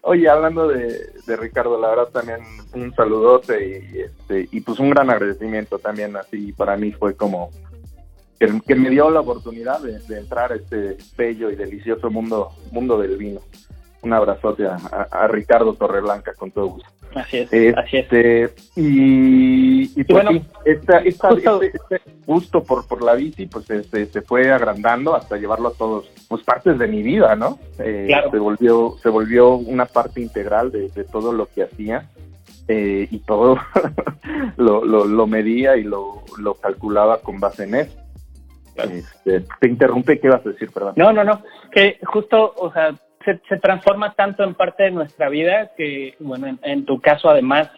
[0.02, 0.88] Oye, hablando de,
[1.26, 2.40] de, Ricardo, la verdad también
[2.74, 7.50] un saludote y, este, y pues un gran agradecimiento también, así para mí fue como
[8.66, 13.16] que, me dio la oportunidad de, entrar a este bello y delicioso mundo, mundo del
[13.16, 13.40] vino.
[14.02, 16.88] Un abrazote a, Ricardo Torreblanca con todo gusto.
[17.14, 18.04] Así es, así es.
[18.04, 23.68] Este, y, y, pues bueno, esta, esta, este, este, gusto por, por la bici pues
[23.68, 27.58] este, se fue agrandando hasta llevarlo a todos pues partes de mi vida, ¿no?
[27.78, 32.08] Eh, se volvió se volvió una parte integral de, todo lo que hacía
[32.68, 33.58] eh, y todo
[34.56, 37.99] lo, lo, lo, medía y lo, lo calculaba con base en eso.
[38.84, 40.70] Este, te interrumpe, ¿qué vas a decir?
[40.72, 40.94] Perdón.
[40.96, 45.70] No, no, no, que justo, o sea, se, transforma tanto en parte de nuestra vida
[45.76, 47.68] que, bueno, en, tu caso además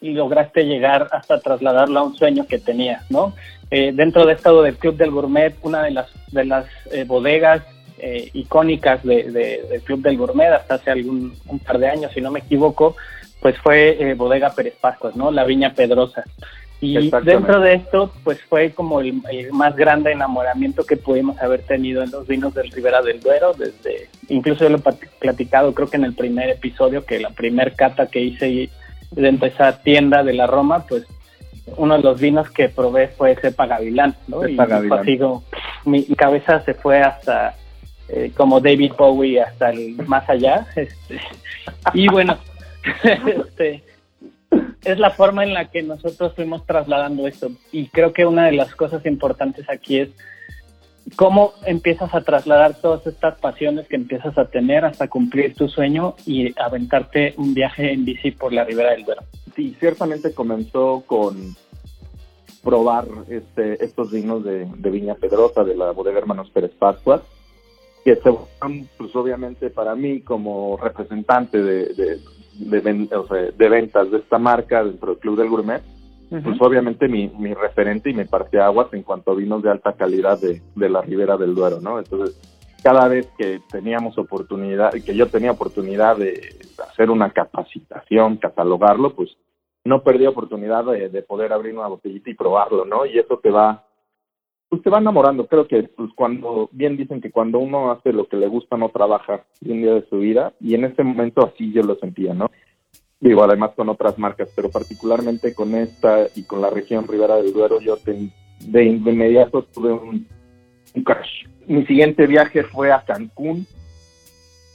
[0.00, 3.34] lograste llegar hasta trasladarlo a un sueño que tenías, ¿no?
[3.70, 7.62] Eh, dentro de esto del Club del Gourmet, una de las, de las eh, bodegas
[7.98, 12.20] eh, icónicas de, del Club del Gourmet hasta hace algún un par de años, si
[12.20, 12.96] no me equivoco,
[13.40, 15.30] pues fue Bodega Pérez Pascuas, ¿no?
[15.30, 16.24] La Viña Pedrosa.
[16.82, 19.20] Y dentro de esto, pues fue como el,
[19.52, 24.08] más grande enamoramiento que pudimos haber tenido en los vinos del Ribera del Duero, desde,
[24.28, 28.06] incluso yo lo he platicado creo que en el primer episodio, que la primer cata
[28.06, 28.70] que hice
[29.10, 31.04] dentro de esa tienda de la Roma, pues
[31.76, 34.48] uno de los vinos que probé fue Cepa Gavilán, ¿no?
[34.48, 35.04] y Gavilán.
[35.84, 37.56] mi, cabeza se fue hasta
[38.08, 41.20] eh, como David Bowie hasta el más allá, este,
[41.92, 42.38] y bueno,
[43.04, 43.82] este
[44.84, 47.50] es la forma en la que nosotros fuimos trasladando esto.
[47.72, 50.10] Y creo que una de las cosas importantes aquí es
[51.16, 56.14] ¿cómo empiezas a trasladar todas estas pasiones que empiezas a tener hasta cumplir tu sueño
[56.26, 59.22] y aventarte un viaje en bici por la ribera del Duero?
[59.54, 61.56] Sí, ciertamente comenzó con
[62.62, 67.22] probar este, estos vinos de, Viña Pedrosa, de la bodega Hermanos Pérez Pascuas,
[68.04, 68.32] que se
[68.96, 72.18] pues obviamente para mí como representante de, de,
[72.68, 75.82] de, ventas de esta marca dentro del Club del Gourmet,
[76.30, 78.24] pues obviamente mi, mi referente y mi
[78.60, 81.98] aguas en cuanto a vinos de alta calidad de, de la Ribera del Duero, ¿no?
[81.98, 82.38] Entonces,
[82.82, 86.56] cada vez que teníamos oportunidad, que yo tenía oportunidad de
[86.88, 89.36] hacer una capacitación, catalogarlo, pues
[89.84, 93.06] no perdí oportunidad de, poder abrir una botellita y probarlo, ¿no?
[93.06, 93.84] Y eso te va,
[94.70, 95.46] pues te va enamorando.
[95.48, 98.88] Creo que, pues cuando, bien dicen que cuando uno hace lo que le gusta, no
[98.88, 102.50] trabaja un día de su vida, y en ese momento así yo lo sentía, ¿no?
[103.18, 107.52] Digo, además con otras marcas, pero particularmente con esta y con la región Ribera del
[107.52, 110.26] Duero, yo de, inmediato tuve un,
[110.94, 111.46] un crash.
[111.66, 113.66] Mi siguiente viaje fue a Cancún,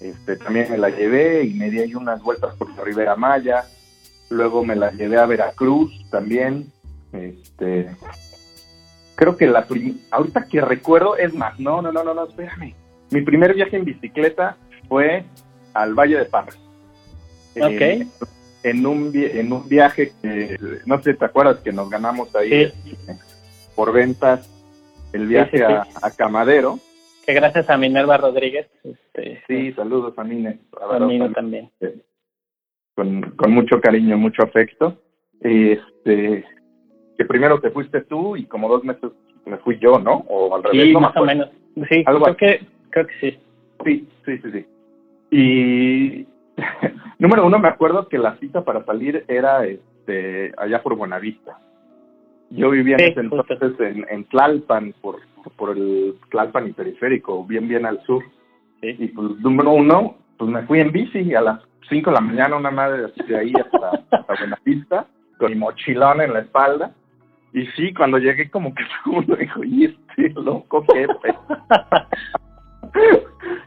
[0.02, 3.64] este, también me la llevé y me di ahí unas vueltas por la Ribera Maya,
[4.30, 6.72] luego me la llevé a Veracruz también,
[7.14, 7.90] este,
[9.16, 9.66] creo que la
[10.12, 12.74] ahorita que recuerdo es más, no, no, no, no, no, espérame,
[13.12, 15.26] mi primer viaje en bicicleta fue
[15.74, 16.60] al Valle de Parras.
[17.58, 18.06] Ok
[18.66, 22.74] en un, en un viaje que, no sé, ¿te acuerdas que nos ganamos ahí
[23.76, 24.50] por ventas
[25.14, 25.86] el viaje A,
[26.18, 26.80] Camadero?
[27.28, 28.68] Que gracias a Minerva Rodríguez.
[28.84, 30.62] Este, sí, saludos a Mine.
[30.82, 31.72] A Mine también.
[32.96, 35.00] Con, con mucho cariño, mucho afecto.
[35.42, 36.44] Este,
[37.18, 39.12] que primero te fuiste tú y como dos meses
[39.46, 40.26] me fui yo, ¿no?
[40.28, 40.84] O al revés.
[40.84, 41.50] Sí, más o menos.
[41.90, 43.40] Sí, creo que, creo que sí.
[43.84, 44.66] Sí, sí, sí, sí.
[45.32, 46.28] Y
[47.20, 51.58] Número uno, me acuerdo que la cita para salir era este allá por Buenavista.
[52.50, 55.20] Yo vivía en ese entonces en, Tlalpan, por,
[55.56, 58.24] por el Tlalpan y periférico, bien, bien al sur.
[58.82, 62.56] Y pues, número uno, pues me fui en bici a las 5 de la mañana,
[62.56, 65.08] una madre de ahí hasta, hasta Buenavista,
[65.40, 66.92] con mi mochilón en la espalda.
[67.56, 71.08] Y sí, cuando llegué como que todo el mundo dijo, y este loco, qué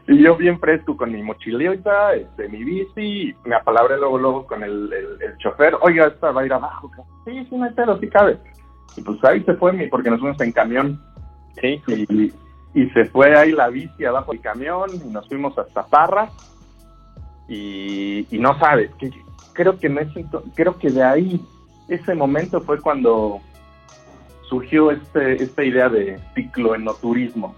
[0.13, 4.63] y yo bien fresco con mi mochilita, este, mi bici, me apalabré luego, luego con
[4.63, 6.91] el, el, chofer, oiga, esta va a ir abajo.
[7.25, 8.37] Sí, sí, no hay pedo, sí cabe.
[8.95, 11.01] Y pues ahí se fue, mi, porque nos fuimos en camión.
[11.59, 11.81] Sí.
[11.87, 12.31] Y,
[12.75, 16.29] y se fue ahí la bici abajo del camión y nos fuimos hasta Parra.
[17.47, 19.09] Y, y no sabes, que
[19.53, 19.99] creo que no
[20.55, 21.41] creo que de ahí,
[21.87, 23.41] ese momento fue cuando
[24.49, 27.55] surgió este, esta idea de cicloenoturismo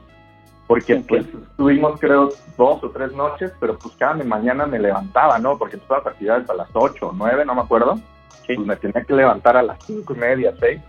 [0.71, 5.57] porque pues estuvimos creo dos o tres noches, pero pues cada mañana me levantaba, ¿no?
[5.57, 7.99] Porque todas las actividades a las ocho o nueve, no me acuerdo,
[8.47, 10.79] pues me tenía que levantar a las cinco y media, seis,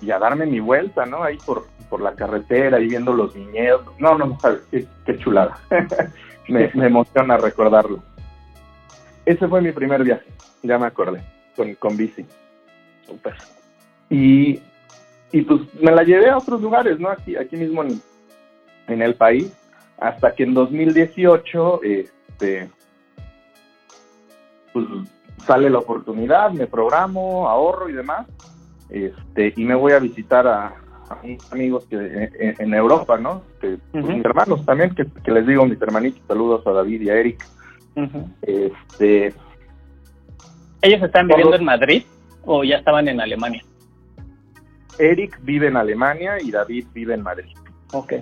[0.00, 1.22] y a darme mi vuelta, ¿no?
[1.22, 5.60] Ahí por, por la carretera, y viendo los viñedos, no, no, no sabes, qué, chulada,
[6.48, 8.00] me, emociona recordarlo.
[9.24, 10.26] Ese fue mi primer viaje,
[10.64, 11.22] ya me acordé,
[11.54, 12.26] con, con bici.
[13.06, 13.36] Super.
[14.08, 14.60] Y,
[15.32, 17.08] y pues me la llevé a otros lugares, ¿no?
[17.08, 18.00] Aquí, aquí mismo en,
[18.88, 19.52] en el país,
[19.98, 22.70] hasta que en 2018 este,
[24.72, 24.86] pues,
[25.46, 28.26] sale la oportunidad, me programo, ahorro y demás,
[28.88, 30.74] este, y me voy a visitar a,
[31.24, 33.42] unos amigos que en, Europa, ¿no?
[33.60, 37.14] Que, pues, mis hermanos también, que, les digo mis hermanitos, saludos a David y a
[37.16, 37.44] Eric.
[38.42, 39.34] este,
[40.82, 42.04] ¿Ellos están viviendo en Madrid
[42.44, 43.62] o ya estaban en Alemania?
[44.98, 47.56] Eric vive en Alemania y David vive en Madrid.
[47.92, 48.14] Ok.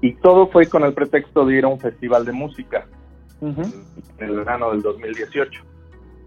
[0.00, 2.86] Y todo fue con el pretexto de ir a un festival de música
[3.40, 3.72] en
[4.18, 5.62] el verano del 2018.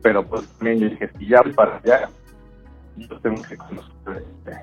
[0.01, 2.09] Pero pues también yo dije, si ya para allá,
[2.95, 4.57] yo tengo que conocer este,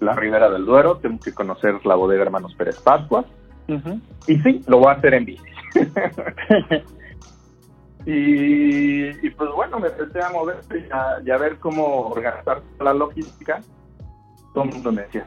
[0.00, 3.26] la Ribera del Duero, tengo que conocer la bodega Hermanos Pérez Pascuas.
[4.26, 5.44] Y sí, lo voy a hacer en bici.
[8.06, 10.60] y, pues bueno, me empecé a mover
[11.24, 13.60] y a ver cómo organizar la logística
[14.52, 15.26] todo el mundo me decía,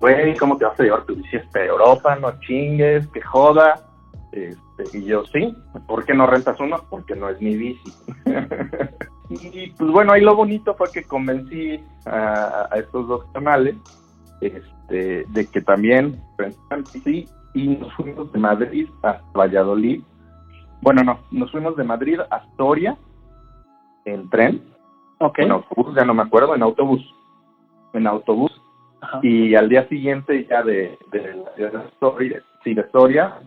[0.00, 2.16] güey, ¿cómo te vas a llevar tu bici a Europa?
[2.16, 3.80] No chingues, que joda.
[4.32, 5.54] Este, y yo, sí,
[5.86, 6.76] ¿por qué no rentas uno?
[6.90, 7.92] Porque no es mi bici.
[9.30, 13.76] y pues bueno, ahí lo bonito fue que convencí a, estos dos canales
[14.40, 20.02] este, de que también rentan bici y nos fuimos de Madrid a Valladolid.
[20.82, 22.96] Bueno, no, nos fuimos de Madrid a Astoria
[24.04, 24.62] en tren.
[25.18, 25.46] Okay.
[25.46, 27.00] En autobús, ya no me acuerdo, en autobús
[27.96, 28.52] en autobús
[29.22, 31.20] y al día siguiente ya de, de,
[31.56, 31.70] de,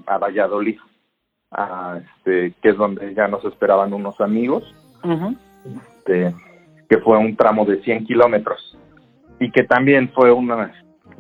[0.06, 0.80] a Valladolid,
[1.98, 4.64] este, que es donde ya nos esperaban unos amigos,
[5.66, 6.34] este,
[6.90, 8.78] que fue un tramo de 100 kilómetros.
[9.40, 10.74] Y que también fue una,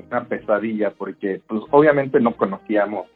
[0.09, 3.07] una pesadilla porque pues obviamente no conocíamos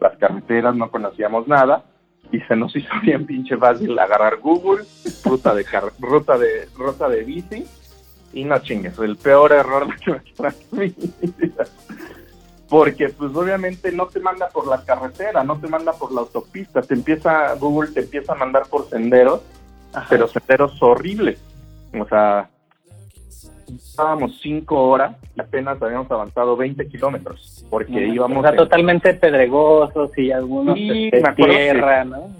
[0.00, 1.84] las carreteras, no conocíamos nada.
[2.30, 4.84] Y se nos hizo bien pinche fácil agarrar Google,
[5.24, 5.64] ruta de
[6.00, 7.66] ruta de ruta de bici
[8.32, 11.64] y no chingues, el peor error de nuestra vida.
[12.68, 16.80] Porque pues obviamente no te manda por la carretera, no te manda por la autopista,
[16.80, 19.42] te empieza Google te empieza a mandar por senderos,
[20.08, 21.38] pero senderos horribles.
[21.92, 22.48] O sea,
[23.68, 28.44] estábamos cinco horas y apenas habíamos avanzado 20 kilómetros, porque íbamos...
[28.44, 32.30] O totalmente pedregosos y algunos de este, tierra, ¿no?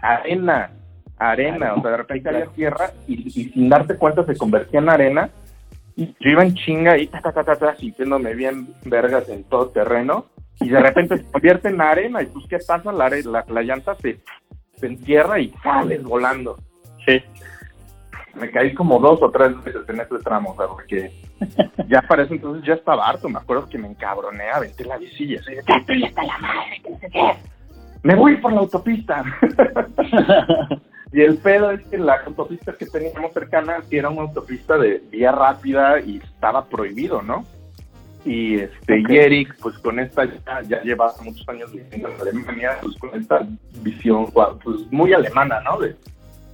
[0.00, 0.70] arena,
[1.18, 5.30] arena, o sea, de repente había tierra y, sin darte cuenta se convertía en arena.
[5.96, 9.44] Y yo iba en chinga y ta, ta, ta, ta, ta, sintiéndome bien vergas en
[9.44, 10.26] todo terreno
[10.60, 13.94] y de repente se convierte en arena y pues qué pasa, la, la, la llanta
[13.96, 14.20] se,
[14.74, 16.58] se entierra y sales volando.
[17.06, 17.22] Sí
[18.36, 21.12] me caí como dos o tres veces en ese tramo, o sea, porque
[21.88, 23.28] ya para eso entonces ya estaba harto.
[23.28, 26.98] Me acuerdo que me encabroné, aventé la visilla, así, estoy hasta la madre, que no
[26.98, 27.32] sé qué.
[28.02, 29.24] Me voy por la autopista.
[31.16, 35.02] y el pedo es que la autopista que teníamos cercana sí era una autopista de
[35.10, 37.46] vía rápida y estaba prohibido, ¿no?
[38.26, 42.76] Y este y Eric, pues con esta ya, ya lleva muchos años viviendo en Alemania,
[42.82, 43.48] pues con esta
[43.80, 44.26] visión
[44.62, 45.80] pues muy alemana, ¿no?
[45.80, 45.96] De,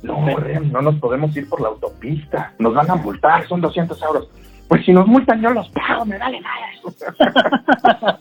[0.04, 0.24] no,
[0.70, 2.54] no nos podemos ir por la autopista.
[2.60, 4.30] Nos van a multar, son 200 euros.
[4.68, 8.20] Pues si nos multan, yo los pago, me vale nada.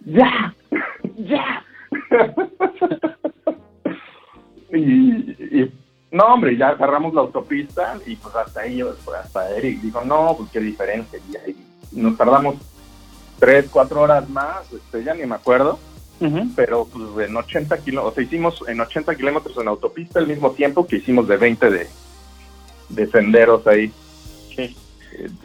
[0.04, 0.54] ya,
[1.16, 1.64] ya.
[4.72, 5.70] y,
[6.10, 10.34] no, hombre, ya agarramos la autopista y pues hasta ahí, pues, hasta Eric dijo, no,
[10.36, 11.18] pues qué diferencia.
[11.46, 11.56] Y,
[11.92, 12.56] nos tardamos
[13.38, 15.78] tres, cuatro horas más, este, ya ni me acuerdo
[16.54, 20.52] pero pues en 80 kilómetros, o sea, hicimos en 80 kilómetros en autopista el mismo
[20.52, 21.86] tiempo que hicimos de 20 de,
[22.90, 23.92] de senderos ahí.
[24.54, 24.76] Sí.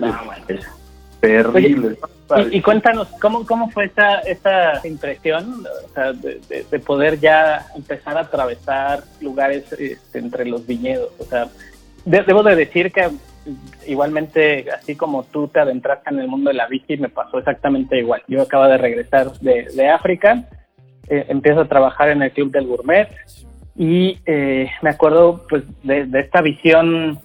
[0.02, 0.38] Ah,
[1.20, 1.98] terrible.
[2.52, 8.18] y, cuéntanos, ¿cómo, ¿cómo fue esta, esta impresión o sea, de, de, poder ya empezar
[8.18, 11.12] a atravesar lugares este, entre los viñedos?
[11.20, 11.48] O sea,
[12.06, 13.10] debo de decir que
[13.86, 17.98] igualmente, así como tú te adentraste en el mundo de la bici, me pasó exactamente
[17.98, 18.22] igual.
[18.28, 20.48] Yo acabo de regresar de, de África
[21.10, 23.08] eh, empiezo a trabajar en el Club del Gourmet
[23.78, 27.20] y eh, me acuerdo pues de, esta visión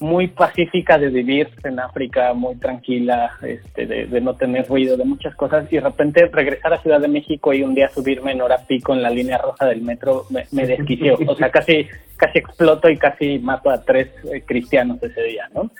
[0.00, 5.34] muy pacífica de vivir en África, muy tranquila, este, de, no tener ruido, de muchas
[5.34, 8.58] cosas, y de repente regresar a Ciudad de México y un día subirme en hora
[8.66, 11.18] pico en la línea roja del metro me, me desquició.
[11.26, 15.70] O sea, casi, casi exploto y casi mato a tres eh, cristianos ese día, ¿no?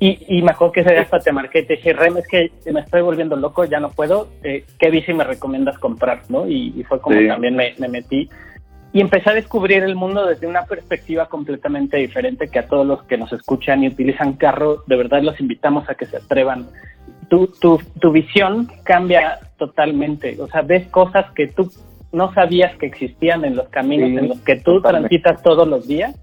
[0.00, 2.26] Y, y me acuerdo que ese día hasta te marqué y te dije, Rem, es
[2.26, 6.48] que me estoy volviendo loco, ya no puedo, eh, ¿qué bici me recomiendas comprar, no?
[6.48, 8.28] Y, fue como también me, me metí
[8.94, 13.02] y empecé a descubrir el mundo desde una perspectiva completamente diferente que a todos los
[13.02, 16.68] que nos escuchan y utilizan carro, de verdad los invitamos a que se atrevan.
[17.28, 21.72] Tu, tu, tu visión cambia totalmente, o sea, ves cosas que tú
[22.12, 26.14] no sabías que existían en los caminos en los que tú transitas todos los días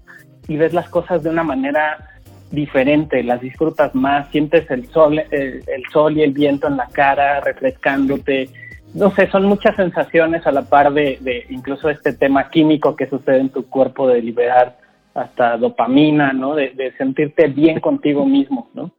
[0.48, 2.08] y ves las cosas de una manera
[2.50, 6.86] diferente, las disfrutas más, sientes el sol, el, el sol y el viento en la
[6.86, 8.48] cara refrescándote,
[8.94, 13.38] no sé, son muchas sensaciones a la par de, incluso este tema químico que sucede
[13.38, 14.76] en tu cuerpo de liberar
[15.14, 16.54] hasta dopamina, ¿no?
[16.54, 18.90] De, sentirte bien contigo mismo, ¿no?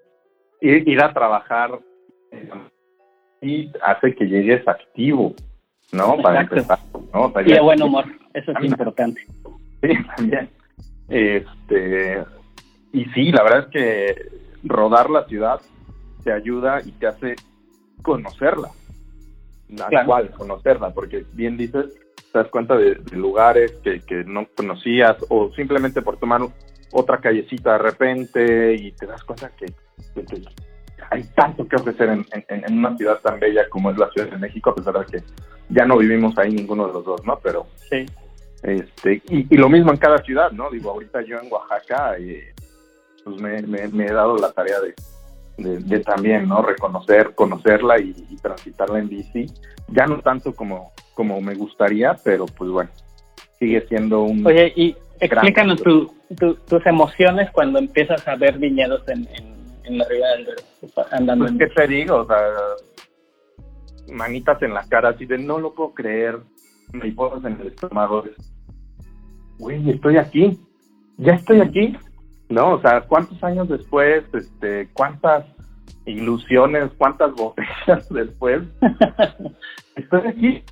[0.61, 1.71] Ir, ir a trabajar
[2.31, 2.49] eh,
[3.41, 5.33] y hace que llegues activo,
[5.91, 6.17] ¿no?
[6.17, 6.79] Para empezar,
[7.13, 7.31] ¿no?
[7.45, 9.21] y de buen humor, eso es importante.
[9.81, 10.49] Sí, también.
[11.09, 12.23] Este,
[12.93, 14.15] y sí, la verdad es que
[14.63, 15.59] rodar la ciudad
[16.23, 17.35] te ayuda y te hace
[18.01, 18.69] conocerla
[19.77, 21.85] la cual conocerla, porque bien dices,
[22.31, 26.41] te das cuenta de, lugares que, que, no conocías o simplemente por tomar
[26.91, 29.65] otra callecita de repente y te das cuenta que,
[31.09, 34.37] hay tanto que ofrecer en, en, una ciudad tan bella como es la Ciudad de
[34.37, 35.23] México, a pesar de que
[35.69, 37.39] ya no vivimos ahí ninguno de los dos, ¿no?
[37.43, 38.05] Pero sí.
[38.63, 40.69] Este, y, lo mismo en cada ciudad, ¿no?
[40.71, 42.53] Digo, ahorita yo en Oaxaca, eh,
[43.23, 44.93] pues me, me, he dado la tarea de,
[45.57, 46.61] de, también, ¿no?
[46.61, 49.45] Reconocer, conocerla y, transitarla en bici.
[49.89, 52.89] Ya no tanto como, como me gustaría, pero pues bueno,
[53.59, 54.45] sigue siendo un...
[54.45, 59.27] Oye, y explícanos tus emociones cuando empiezas a ver viñedos en,
[59.83, 60.61] en, la Ribera del Duero,
[61.11, 62.17] andando pues, ¿Qué te digo?
[62.17, 62.37] O sea,
[64.11, 66.39] manitas en la cara, así de no lo puedo creer,
[66.91, 68.23] mariposas en el estómago.
[69.59, 70.59] Güey, estoy aquí,
[71.17, 71.95] ya estoy aquí,
[72.49, 72.73] ¿no?
[72.73, 75.45] O sea, ¿cuántos años después, este, cuántas
[76.05, 78.63] ilusiones, cuántas botellas después?
[79.95, 80.63] Estoy aquí.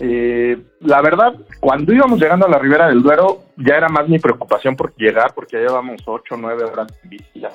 [0.00, 4.18] Eh, la verdad, cuando íbamos llegando a la Ribera del Duero, ya era más mi
[4.18, 7.50] preocupación por llegar, porque ya llevamos ocho, nueve horas en bici, ya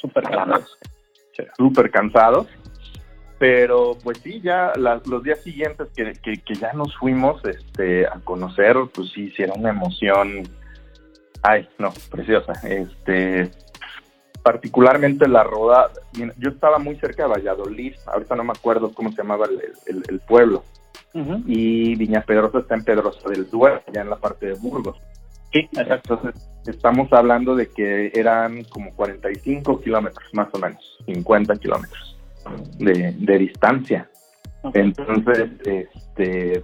[0.00, 0.78] súper cansados.
[1.56, 2.46] Súper cansados.
[3.38, 8.76] Pero pues sí, ya los días siguientes que, que, ya nos fuimos este, a conocer,
[8.94, 10.42] pues sí, sí era una emoción,
[11.42, 12.52] ay, no, preciosa.
[12.64, 13.50] Este,
[14.42, 19.18] particularmente la roda, yo estaba muy cerca de Valladolid, ahorita no me acuerdo cómo se
[19.18, 19.46] llamaba
[19.86, 20.64] el, pueblo,
[21.46, 24.96] y Viña Pedrosa está en Pedrosa del Duero, allá en la parte de Burgos.
[25.52, 26.14] Sí, exacto.
[26.14, 32.16] Entonces, estamos hablando de que eran como 45 kilómetros, más o menos, 50 kilómetros
[32.78, 34.08] de, de distancia.
[34.74, 36.62] Entonces, este,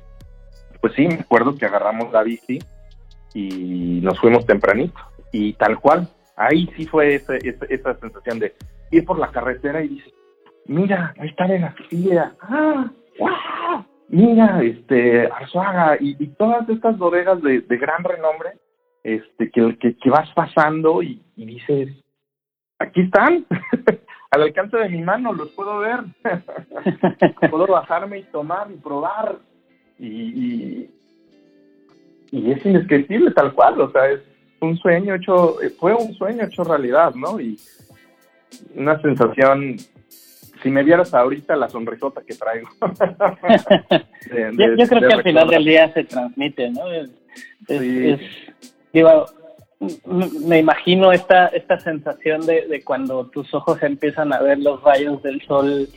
[0.80, 2.60] pues sí, me acuerdo que agarramos la bici
[3.36, 4.98] y nos fuimos tempranito.
[5.30, 8.54] Y tal cual, ahí sí fue esa, esa, sensación de
[8.90, 10.12] ir por la carretera y dices,
[10.66, 12.90] mira, ahí está la Castilla, ¡ah!
[14.08, 18.52] Mira, este, Arzuaga, y, todas estas bodegas de, gran renombre,
[19.02, 21.88] este, que, que, vas pasando y, dices,
[22.78, 23.44] aquí están,
[24.30, 26.00] al alcance de mi mano, los puedo ver,
[27.50, 29.40] puedo bajarme y tomar y probar,
[29.98, 30.88] y,
[32.30, 34.20] y es indescriptible tal cual, o sea, es
[34.60, 37.40] un sueño hecho, fue un sueño hecho realidad, ¿no?
[37.40, 37.58] Y
[38.74, 39.76] una sensación,
[40.62, 42.68] si me vieras ahorita la sonrisota que traigo.
[44.80, 46.90] yo, creo que al final del día se transmite, ¿no?
[46.92, 48.20] Es,
[48.92, 49.26] digo,
[50.40, 55.40] me imagino esta, esta sensación de, cuando tus ojos empiezan a ver los rayos del
[55.42, 55.88] sol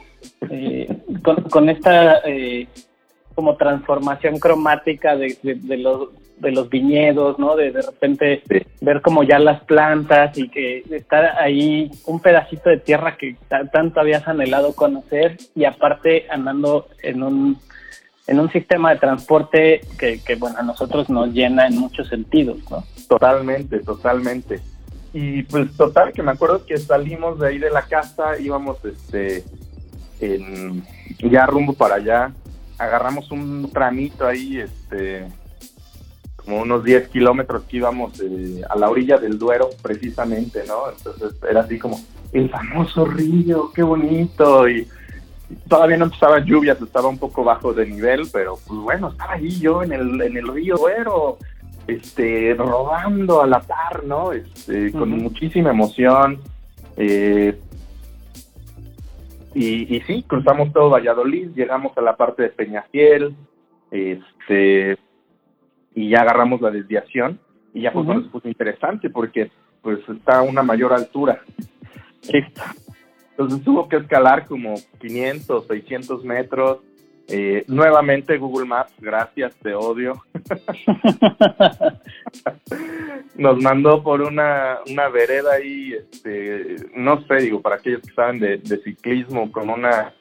[0.49, 0.97] eh,
[1.49, 2.67] con, esta eh,
[3.39, 6.09] como transformación cromática de, de, los,
[6.39, 7.55] de los viñedos, ¿no?
[7.55, 8.43] De de repente
[8.81, 13.37] ver como ya las plantas y que está ahí un pedacito de tierra que
[13.71, 17.57] tanto habías anhelado conocer y aparte andando en un
[18.27, 22.57] en un sistema de transporte que, que bueno a nosotros nos llena en muchos sentidos,
[22.69, 22.83] ¿no?
[23.07, 24.59] Totalmente, totalmente.
[25.13, 29.45] Y pues total que me acuerdo que salimos de ahí de la casa, íbamos este
[30.19, 30.83] en,
[31.19, 32.33] ya rumbo para allá,
[32.79, 35.27] agarramos un tramito ahí, este
[36.49, 40.89] como unos 10 kilómetros que íbamos eh, a la orilla del Duero, precisamente, ¿no?
[40.89, 41.99] Entonces era así como
[42.33, 44.87] el famoso río, qué bonito, y,
[45.67, 49.59] todavía no empezaba lluvias, estaba un poco bajo de nivel, pero pues bueno, estaba ahí
[49.59, 51.37] yo en el, en el río Duero,
[51.87, 54.31] este, rodando a la par, ¿no?
[54.31, 56.39] Este, con muchísima emoción.
[56.97, 57.57] Eh,
[59.53, 63.35] y, y sí, cruzamos todo Valladolid, llegamos a la parte de Peñafiel,
[63.91, 64.97] este,
[65.95, 67.39] y ya agarramos la desviación
[67.73, 68.03] y ya fue
[68.45, 71.41] interesante porque pues está a una mayor altura.
[73.31, 76.79] Entonces tuvo que escalar como 500, 600 metros.
[77.31, 80.23] Eh, nuevamente Google Maps, gracias, te odio.
[83.35, 88.39] Nos mandó por una, una vereda ahí, este, no sé, digo, para aquellos que saben
[88.39, 90.13] de, ciclismo, con una,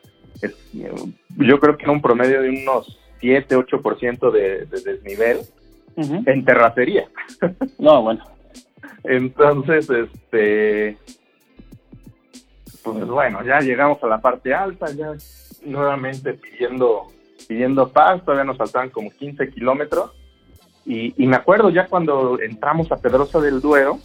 [1.36, 5.38] yo creo que era un promedio de unos 7, 8% de, de desnivel
[5.96, 7.08] en terracería.
[7.78, 8.24] No, bueno.
[9.04, 10.98] Entonces, este,
[12.82, 15.12] pues bueno, ya llegamos a la parte alta, ya
[15.64, 17.12] nuevamente pidiendo,
[17.46, 20.12] pidiendo paz, todavía nos faltaban como 15 kilómetros.
[20.84, 23.98] Y, y me acuerdo ya cuando entramos a Pedrosa del Duero,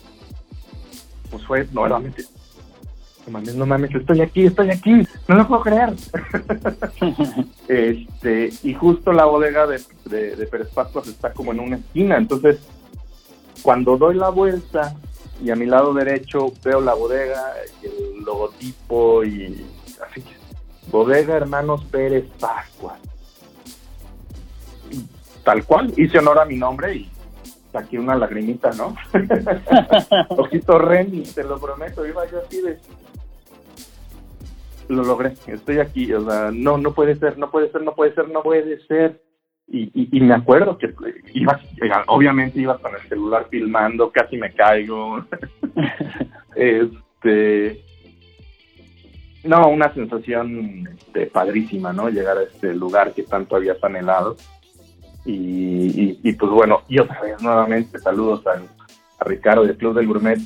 [1.29, 2.25] pues fue nuevamente
[3.29, 5.93] no mames, estoy aquí, estoy aquí, no lo puedo creer.
[7.67, 9.79] este, y justo la bodega de,
[10.35, 12.59] de, Pérez Pascuas está como en una esquina, entonces
[13.61, 14.95] cuando doy la vuelta
[15.41, 19.65] y a mi lado derecho veo la bodega, el logotipo y
[20.09, 20.23] así,
[20.91, 22.99] bodega Hermanos Pérez Pascuas.
[25.43, 27.11] Tal cual, hice honor a mi nombre y
[27.71, 28.95] saqué una lagrimita, ¿no?
[30.29, 32.79] Ojito Remy, te lo prometo, iba yo así de,
[34.89, 38.13] lo logré, estoy aquí, o sea, no, no puede ser, no puede ser, no puede
[38.13, 39.21] ser, no puede ser.
[39.65, 40.93] Y, y, me acuerdo que
[41.33, 41.59] iba,
[42.07, 45.25] obviamente iba con el celular filmando, casi me caigo.
[46.55, 47.81] este,
[49.43, 52.09] no, una sensación este, padrísima, ¿no?
[52.09, 54.35] Llegar a este lugar que tanto habías anhelado.
[55.25, 58.61] Y, y, pues bueno, y otra vez nuevamente saludos a,
[59.19, 60.39] a Ricardo del Club del Gourmet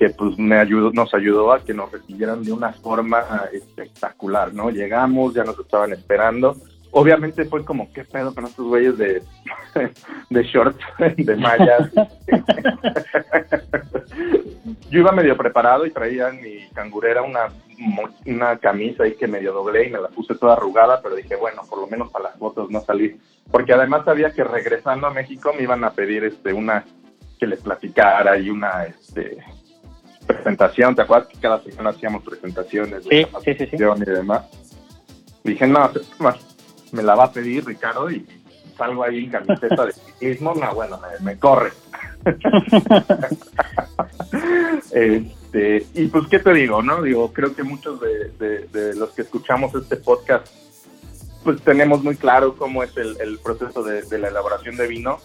[0.00, 3.22] que pues me ayudó, nos ayudó a que nos recibieran de una forma
[3.52, 4.70] espectacular, ¿no?
[4.70, 6.56] Llegamos, ya nos estaban esperando.
[6.90, 9.22] Obviamente fue como, ¿qué pedo con estos güeyes de,
[10.30, 10.82] de shorts,
[11.18, 11.90] de mallas?
[14.90, 17.48] Yo iba medio preparado y traía en mi cangurera una,
[18.26, 21.62] una camisa ahí que medio doblé y me la puse toda arrugada, pero dije, bueno,
[21.68, 23.18] por lo menos para las fotos no salí.
[23.50, 26.84] Porque además sabía que regresando a México me iban a pedir este una
[27.38, 29.38] que les platicara y una este
[30.26, 34.44] presentación, ¿te acuerdas que cada semana hacíamos presentaciones de sí, sí, sí, y demás?
[35.42, 35.90] Dije, no,
[36.92, 38.26] me la va a pedir Ricardo y
[38.76, 41.72] salgo ahí en camiseta de ciclismo, no, bueno, me, corre.
[45.52, 47.02] este, y pues, ¿qué te digo, no?
[47.02, 50.46] Digo, creo que muchos de, los que escuchamos este podcast,
[51.42, 55.18] pues tenemos muy claro cómo es el, proceso de, la elaboración de vino.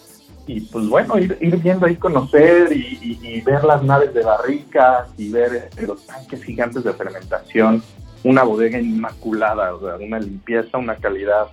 [0.48, 5.54] Y pues bueno, ir, viendo ahí, conocer y, ver las naves de barricas y ver
[5.54, 7.82] este, los tanques gigantes de fermentación,
[8.24, 11.46] una bodega inmaculada, o sea, una limpieza, una calidad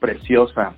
[0.00, 0.74] preciosa.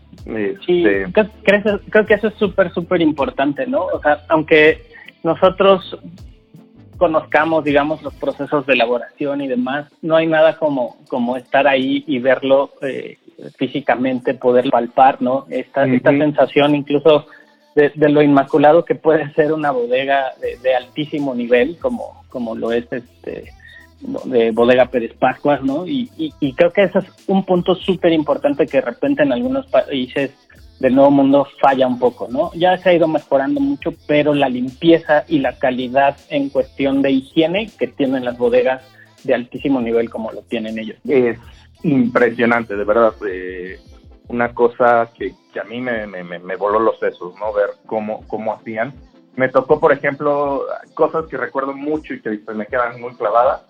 [0.66, 1.12] Sí, este,
[1.44, 3.86] creo, creo, que eso es súper, súper importante, ¿no?
[3.86, 4.86] O sea, aunque
[5.22, 5.98] nosotros
[7.02, 12.04] conozcamos, digamos, los procesos de elaboración y demás, no hay nada como, como estar ahí
[12.06, 13.18] y verlo eh,
[13.56, 15.46] físicamente, poder palpar, ¿no?
[15.50, 17.26] Esta, esta sensación incluso
[17.74, 22.70] de, lo inmaculado que puede ser una bodega de, de altísimo nivel, como, como lo
[22.70, 23.52] es este
[24.26, 25.84] de Bodega Pérez Pascuas, ¿no?
[25.88, 29.66] Y, y, creo que ese es un punto súper importante que de repente en algunos
[29.66, 30.30] países
[30.82, 32.50] del Nuevo Mundo falla un poco, ¿no?
[32.54, 37.12] Ya se ha ido mejorando mucho, pero la limpieza y la calidad en cuestión de
[37.12, 38.82] higiene que tienen las bodegas
[39.22, 40.98] de altísimo nivel como lo tienen ellos.
[41.06, 41.38] Es
[41.84, 43.14] impresionante, de verdad.
[43.30, 43.78] Eh,
[44.26, 47.52] una cosa que, a mí me, me, me, voló los sesos, ¿no?
[47.52, 48.92] Ver cómo, cómo hacían.
[49.36, 50.64] Me tocó, por ejemplo,
[50.94, 53.62] cosas que recuerdo mucho y que me quedan muy clavadas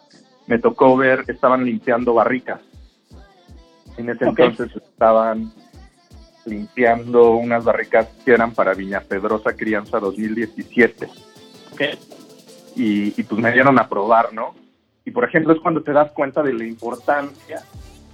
[0.46, 2.60] me tocó ver que estaban limpiando barricas.
[3.96, 5.52] En ese entonces estaban
[6.45, 11.09] limpiando unas barricas que eran para Viña Pedrosa Crianza 2017.
[12.76, 14.55] Y, y pues me dieron a probar, ¿no?
[15.05, 17.62] Y por ejemplo es cuando te das cuenta de la importancia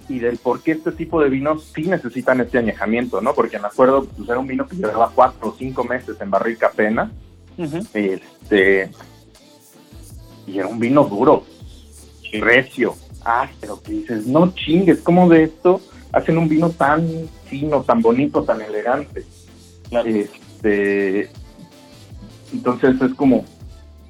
[0.09, 3.33] y del por qué este tipo de vinos sí necesitan este añejamiento, ¿no?
[3.33, 6.67] Porque me acuerdo, pues era un vino que llevaba cuatro o cinco meses en barrica
[6.67, 7.11] apenas.
[7.93, 8.89] Este,
[10.47, 11.43] y era un vino duro,
[12.33, 12.95] recio,
[13.59, 15.81] pero que dices, no chingues, ¿cómo de esto
[16.11, 17.07] hacen un vino tan
[17.45, 19.23] fino, tan bonito, tan elegante?
[19.91, 21.29] Este,
[22.53, 23.45] entonces es como,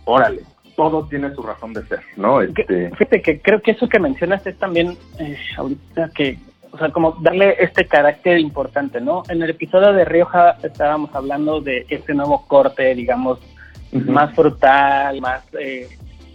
[0.06, 0.42] órale,
[0.76, 2.42] todo tiene su razón de ser, ¿no?
[2.42, 2.90] Este...
[2.92, 6.38] Fíjate que creo que eso que mencionas es también, eh, ahorita que,
[6.72, 9.24] o sea, como darle este carácter importante, ¿no?
[9.30, 13.40] En el episodio de Rioja estábamos hablando de este nuevo corte, digamos,
[13.92, 15.90] más frutal, más eh,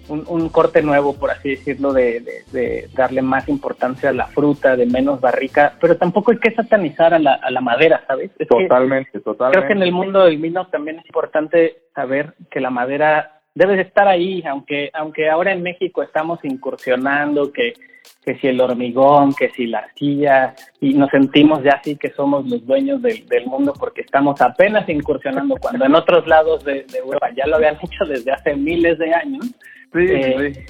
[0.09, 5.21] un, corte nuevo, por así decirlo, de, darle más importancia a la fruta, de menos
[5.21, 8.31] barrica, pero tampoco hay que satanizar a la, a la madera, ¿sabes?
[8.49, 9.59] totalmente, totalmente.
[9.59, 13.77] Creo que en el mundo del vino también es importante saber que la madera debe
[13.77, 17.75] de estar ahí, aunque, aunque ahora en México estamos incursionando, que,
[18.25, 22.47] que si el hormigón, que si la silla, y nos sentimos ya así que somos
[22.47, 27.31] los dueños del mundo porque estamos apenas incursionando, cuando en otros lados de, de Europa
[27.37, 29.55] ya lo habían hecho desde hace miles de años
[29.95, 30.67] eh,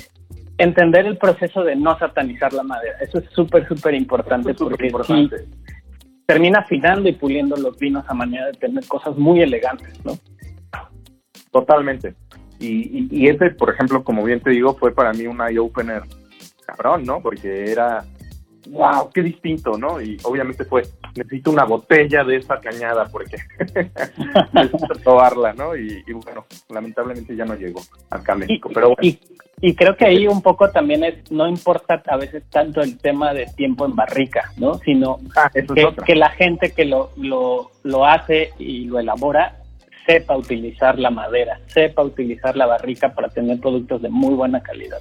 [0.58, 2.96] entender el proceso de no satanizar la madera.
[3.00, 4.90] Eso es súper, súper importante porque
[6.26, 10.12] termina afinando y puliendo los vinos a manera de tener cosas muy elegantes, ¿no?
[11.50, 12.14] Totalmente.
[12.58, 16.02] Y, y, ese, por ejemplo, como bien te digo, fue para mí un eye-opener
[16.66, 17.20] cabrón, ¿no?
[17.20, 18.04] Porque era,
[18.70, 20.00] wow, qué distinto, ¿no?
[20.00, 20.82] Y obviamente fue,
[21.14, 23.36] necesito una botella de esa cañada porque
[24.52, 25.76] necesito probarla, ¿no?
[25.76, 29.16] Y, bueno, lamentablemente ya no llegó acá a México, pero bueno.
[29.60, 33.32] Y, creo que ahí un poco también es, no importa a veces tanto el tema
[33.32, 34.74] de tiempo en barrica, ¿no?
[34.78, 39.56] Sino ah, que, la gente que lo, lo, lo hace y lo elabora
[40.06, 44.98] sepa utilizar la madera, sepa utilizar la barrica para tener productos de muy buena calidad.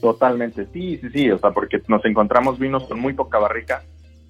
[0.00, 3.82] Totalmente, sí, sí, sí, o sea, porque nos encontramos vinos con muy poca barrica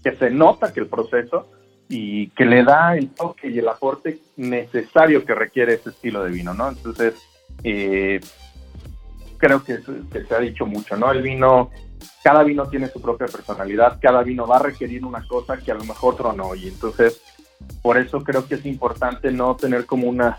[0.07, 1.49] que se nota que el proceso
[1.89, 6.31] y que le da el toque y el aporte necesario que requiere ese estilo de
[6.31, 6.69] vino, ¿no?
[6.69, 7.15] Entonces,
[7.65, 8.21] eh,
[9.37, 11.11] creo que, se ha dicho mucho, ¿no?
[11.11, 11.73] El vino,
[12.23, 15.75] cada vino tiene su propia personalidad, cada vino va a requerir una cosa que a
[15.75, 17.21] lo mejor otro no, y entonces,
[17.83, 20.39] por eso creo que es importante no tener como una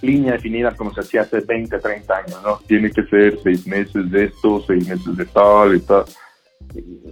[0.00, 2.60] línea definida como se hacía hace 20, 30 años, ¿no?
[2.66, 6.06] Tiene que ser seis meses de esto, seis meses de tal y tal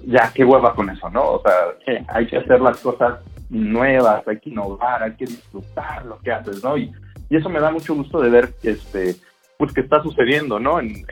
[0.07, 1.32] ya qué hueva con eso, ¿no?
[1.32, 3.20] O sea, hay que hacer las cosas
[3.51, 6.76] nuevas, hay que innovar, hay que disfrutar lo que haces, ¿no?
[6.76, 6.92] Y,
[7.30, 9.16] eso me da mucho gusto de ver este
[9.59, 10.78] pues que está sucediendo, ¿no?
[10.78, 11.05] En,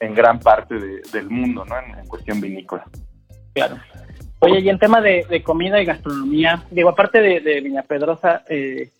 [0.00, 0.74] en, gran parte
[1.12, 1.76] del mundo, ¿no?
[1.78, 2.84] En, cuestión vinícola.
[3.52, 3.76] Claro.
[4.40, 8.90] Oye, y en tema de, comida y gastronomía, digo, aparte de, Viña Pedrosa eh,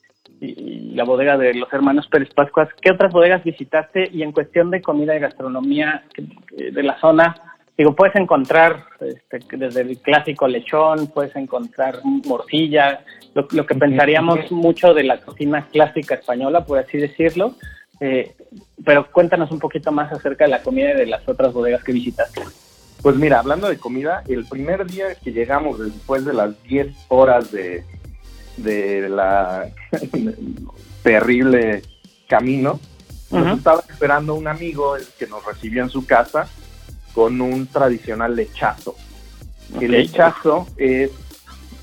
[0.40, 4.08] y, la bodega de los hermanos Pérez Pascuas, ¿qué otras bodegas visitaste?
[4.12, 6.04] Y en cuestión de comida y gastronomía
[6.56, 13.04] de la zona, Digo, puedes encontrar este, desde el clásico lechón, puedes encontrar morcilla,
[13.34, 17.56] lo, que pensaríamos mucho de la cocina clásica española, por así decirlo.
[17.98, 18.32] Eh,
[18.84, 21.92] pero cuéntanos un poquito más acerca de la comida y de las otras bodegas que
[21.92, 22.42] visitaste.
[23.02, 27.50] Pues mira, hablando de comida, el primer día que llegamos después de las 10 horas
[27.50, 27.84] de,
[28.56, 29.68] de la
[31.02, 31.82] terrible
[32.28, 32.78] camino,
[33.32, 36.48] nos estaba esperando un amigo que nos recibió en su casa
[37.14, 38.96] con un tradicional lechazo.
[39.80, 41.10] El lechazo es,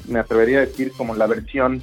[0.07, 1.81] me atrevería a decir, como la versión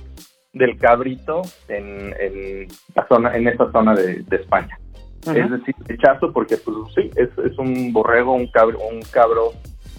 [0.52, 4.78] del cabrito en, en la zona, en esta zona de, España.
[5.26, 9.52] Es decir, lechazo porque pues sí, es, es un borrego, un cabro, un cabro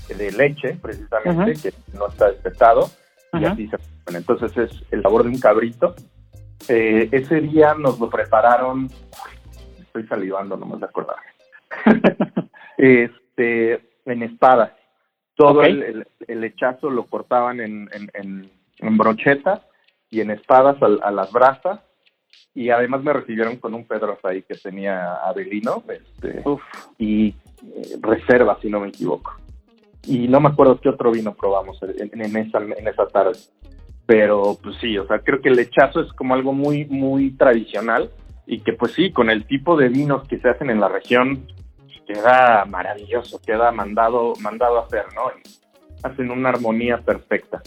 [0.08, 2.90] de leche, precisamente, que no está despetado,
[3.34, 5.96] y así se Entonces es el sabor de un cabrito.
[6.68, 8.90] Eh, ese día nos lo prepararon,
[9.80, 11.18] estoy salivando nomás de acordar,
[13.40, 14.72] este, en espadas.
[15.36, 19.62] Todo el, el, lechazo lo cortaban en, en, en, brochetas
[20.10, 21.80] y en espadas a, las brasas
[22.54, 26.44] y además me recibieron con un Pedro ahí que tenía Abelino este,
[26.98, 27.36] y eh,
[28.02, 29.38] reserva, si no me equivoco.
[30.06, 33.38] Y no me acuerdo qué otro vino probamos en, en, esa, en esa tarde.
[34.06, 38.10] Pero pues sí, o sea, creo que el lechazo es como algo muy, muy tradicional
[38.46, 41.46] y que pues sí, con el tipo de vinos que se hacen en la región,
[42.10, 45.32] queda maravilloso, queda mandado, mandado a hacer, ¿no?
[46.02, 47.62] hacen una armonía perfecta.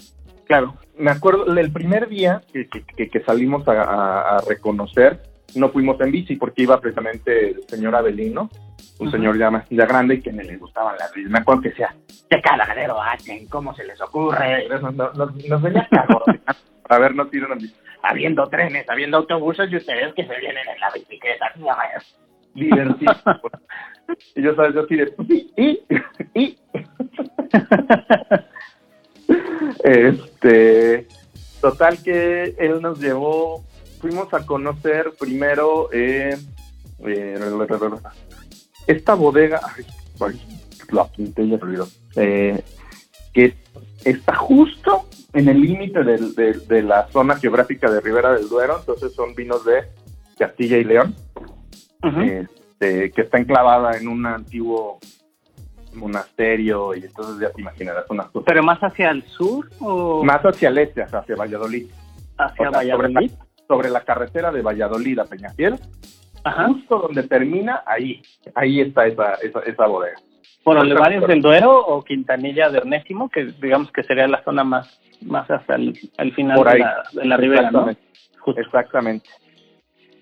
[0.47, 5.23] Claro, me acuerdo, el primer día que, que, salimos a, reconocer,
[5.55, 8.51] no fuimos en bici porque iba precisamente el señor Abelino,
[8.99, 11.31] un señor ya, ya grande y que me le gustaban las bicis.
[11.31, 11.95] Me acuerdo que decía,
[12.29, 13.47] ¿qué calagadero hacen?
[13.49, 14.69] ¿Cómo se les ocurre?
[14.69, 15.89] Nos, nos, nos venía
[16.89, 17.59] a ver, no tiran
[18.03, 21.53] habiendo trenes, habiendo autobuses y ustedes que se vienen en la bicicleta.
[22.55, 23.15] Divertido.
[24.37, 25.15] y yo sabes, yo así de,
[25.57, 25.81] y,
[26.35, 26.59] y,
[29.85, 31.07] este,
[31.61, 33.65] total que él nos llevó,
[34.01, 36.37] fuimos a conocer primero eh,
[37.07, 37.39] eh,
[38.87, 39.85] esta bodega, ay,
[40.91, 42.63] la apunté ya olvidó, eh,
[43.33, 43.55] que
[44.05, 49.15] está justo en el límite de, de, la zona geográfica de Ribera del Duero, entonces
[49.15, 49.85] son vinos de
[50.37, 51.15] Castilla y León,
[52.83, 54.99] este, que está enclavada en un antiguo
[55.95, 58.45] monasterio y entonces ya te imaginarás unas cosas.
[58.47, 60.25] ¿Pero más hacia el sur o...?
[60.25, 61.87] Más hacia el este, hacia Valladolid.
[62.39, 63.31] ¿Hacia Valladolid?
[63.69, 65.79] Sobre la, carretera de Valladolid a Peñafiel,
[66.67, 68.21] justo donde termina, ahí,
[68.55, 70.17] ahí está esa, esa, esa bodega.
[70.65, 75.01] ¿Por Olivares del Duero o Quintanilla de Onésimo, que digamos que sería la zona más,
[75.23, 75.95] más hasta el,
[76.35, 77.71] final de la, de la ribera,
[78.57, 79.29] Exactamente.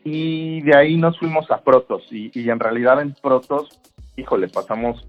[0.04, 3.80] Y de ahí nos fuimos a Protos, y, y en realidad en Protos,
[4.16, 5.04] híjole, pasamos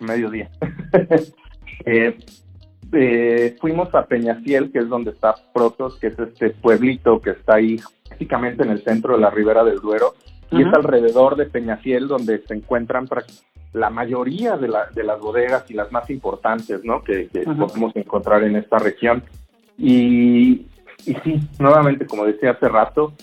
[0.00, 0.50] medio día.
[1.86, 2.16] Eh,
[2.92, 7.56] eh, fuimos a Peñafiel, que es donde está Protos, que es este pueblito que está
[7.56, 10.14] ahí prácticamente en el centro de la ribera del Duero,
[10.50, 13.08] y es alrededor de Peñafiel donde se encuentran
[13.72, 17.02] la mayoría de, la, de las bodegas y las más importantes ¿no?
[17.02, 19.24] que, podemos encontrar en esta región.
[19.76, 20.66] Y,
[21.04, 23.14] y sí, nuevamente, como decía hace rato,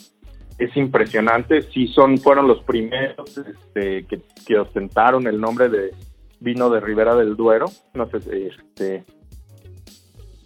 [0.64, 1.62] es impresionante.
[1.64, 5.92] Sí, son, fueron los primeros este, que, que ostentaron el nombre de
[6.40, 7.66] vino de Ribera del Duero.
[7.94, 9.04] No sé, este,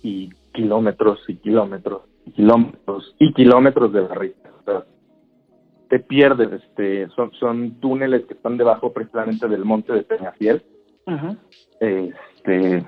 [0.04, 4.46] y kilómetros y kilómetros y kilómetros y kilómetros de barrica
[5.90, 10.64] te pierdes, este, son, son túneles que están debajo precisamente del monte de Peñafiel.
[11.80, 12.84] Este,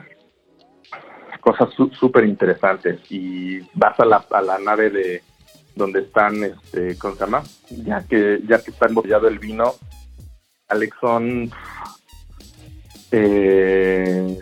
[1.41, 1.69] cosas
[1.99, 5.21] súper interesantes y vas a la, a la nave de
[5.77, 7.43] donde están, este, ¿cómo se llama?
[7.69, 9.73] Ya que, ya que está embollado el vino,
[10.67, 11.49] Alexón,
[13.11, 14.37] eh,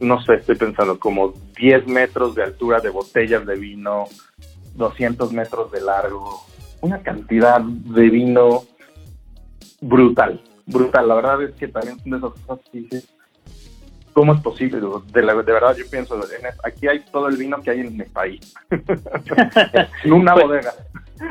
[0.00, 4.06] no sé, estoy pensando como 10 metros de altura de botellas de vino,
[4.74, 6.44] 200 metros de largo,
[6.80, 8.64] una cantidad de vino
[9.80, 11.08] brutal, brutal.
[11.08, 13.02] La verdad es que también son de esas cosas que
[14.12, 14.80] ¿cómo es posible?
[15.12, 16.20] De, la, de verdad yo pienso,
[16.64, 18.54] aquí hay todo el vino que hay en mi país,
[20.04, 20.72] en una pues, bodega.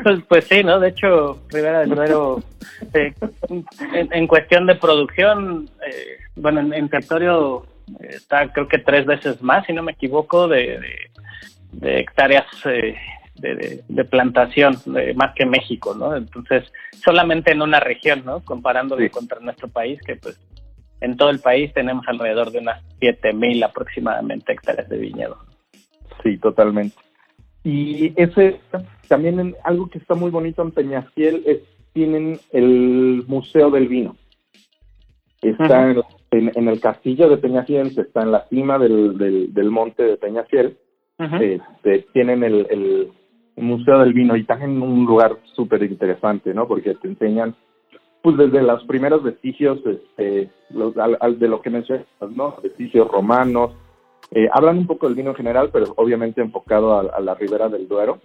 [0.03, 0.79] Pues, pues, sí, ¿no?
[0.79, 2.43] De hecho, Rivera del Duero,
[2.93, 3.13] eh,
[3.91, 7.65] en, cuestión de producción, eh, bueno, en, territorio
[7.99, 10.79] eh, está creo que tres veces más, si no me equivoco, de,
[11.73, 14.77] de, hectáreas de, plantación,
[15.15, 16.15] más que México, ¿no?
[16.15, 16.71] Entonces,
[17.03, 18.41] solamente en una región, ¿no?
[18.41, 20.39] Comparándolo contra nuestro país, que pues
[21.01, 25.37] en todo el país tenemos alrededor de unas 7.000 aproximadamente hectáreas de viñedo.
[26.23, 26.95] Sí, totalmente.
[27.63, 28.59] Y ese
[29.07, 31.59] también algo que está muy bonito en Peñafiel es
[31.93, 34.15] tienen el Museo del Vino.
[35.41, 35.93] Está
[36.31, 39.17] en, el castillo de Peñafiel, que está en la cima del,
[39.53, 40.77] del, monte de Peñafiel.
[41.17, 43.11] Este, tienen el,
[43.57, 46.67] Museo del Vino y están en un lugar súper interesante, ¿no?
[46.67, 47.53] Porque te enseñan
[48.22, 52.05] pues desde los primeros vestigios este, de lo que mencionas,
[52.36, 52.55] ¿no?
[52.61, 53.72] Vestigios romanos.
[54.32, 57.88] Eh, hablan un poco del vino en general, pero obviamente enfocado a, la ribera del
[57.88, 58.19] Duero.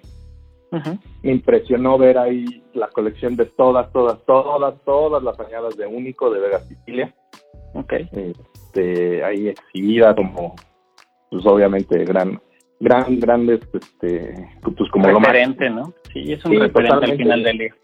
[1.23, 6.31] Me impresionó ver ahí la colección de todas, todas, todas, todas las añadas de Único
[6.31, 7.15] de Vega Sicilia.
[7.73, 8.09] Okay.
[8.13, 10.55] Este, ahí exhibida como,
[11.31, 12.41] pues obviamente, gran,
[12.79, 15.95] gran, grandes, este, pues como referente, ¿no?
[16.13, 17.79] Sí, es un referente al final del hijo.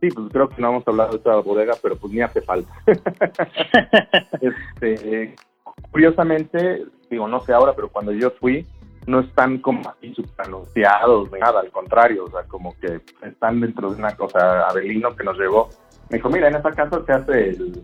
[0.00, 2.72] Sí, pues creo que no hemos hablado de esta bodega, pero pues ni hace falta.
[4.40, 5.34] este,
[5.90, 8.64] curiosamente, digo, no sé ahora, pero cuando yo fui,
[9.08, 13.90] no están como así anunciados ni nada, al contrario, o sea, como que están dentro
[13.90, 15.68] de una cosa, Abelino que nos llegó,
[16.10, 17.82] me dijo, mira, en esa casa se hace el,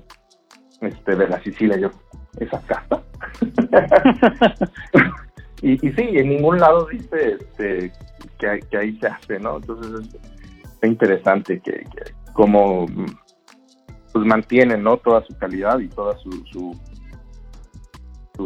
[0.83, 1.91] este, de la Sicilia, yo,
[2.39, 3.03] ¿esa casa?
[5.63, 7.91] y, y sí, en ningún lado dice este,
[8.39, 9.57] que, que ahí se hace, ¿no?
[9.57, 10.17] Entonces,
[10.87, 12.87] interesante que, que cómo
[14.15, 14.97] pues mantienen ¿no?
[14.99, 16.73] toda su calidad y toda su, su,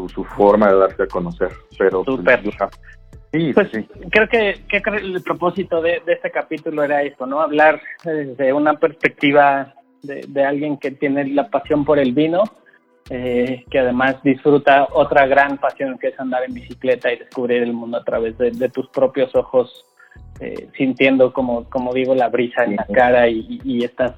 [0.09, 1.51] su, forma de darse a conocer.
[1.79, 2.19] Pero pues,
[3.33, 3.87] sí, pues, sí.
[4.11, 7.41] Creo que, que, el propósito de, este capítulo era esto, ¿no?
[7.41, 12.45] Hablar desde una perspectiva de, de alguien que tiene la pasión por el vino,
[13.11, 17.73] eh, que además disfruta otra gran pasión que es andar en bicicleta y descubrir el
[17.73, 19.88] mundo a través de, de tus propios ojos
[20.41, 24.15] eh, sintiendo, como, como digo, la brisa en la cara y, y estás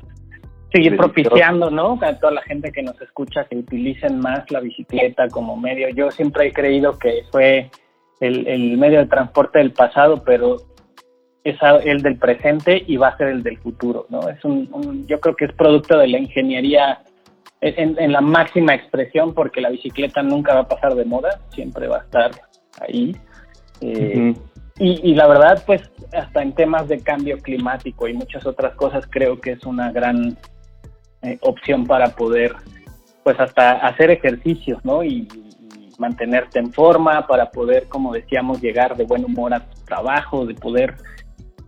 [0.72, 1.98] seguir propiciando, ¿no?
[2.00, 5.88] A toda la gente que nos escucha que utilicen más la bicicleta como medio.
[5.90, 7.70] Yo siempre he creído que fue
[8.20, 10.56] el, el medio de transporte del pasado, pero
[11.42, 14.28] es el del presente y va a ser el del futuro, ¿no?
[14.28, 17.00] Es un, yo creo que es producto de la ingeniería
[17.62, 21.88] en, en, la máxima expresión, porque la bicicleta nunca va a pasar de moda, siempre
[21.88, 22.30] va a estar
[22.80, 23.16] ahí.
[23.80, 24.34] Eh,
[24.82, 29.38] y, la verdad, pues hasta en temas de cambio climático y muchas otras cosas, creo
[29.38, 30.38] que es una gran
[31.20, 32.54] eh, opción para poder,
[33.22, 35.04] pues hasta hacer ejercicios, ¿no?
[35.04, 35.28] Y,
[35.98, 40.54] mantenerte en forma, para poder, como decíamos, llegar de buen humor a tu trabajo, de
[40.54, 40.94] poder,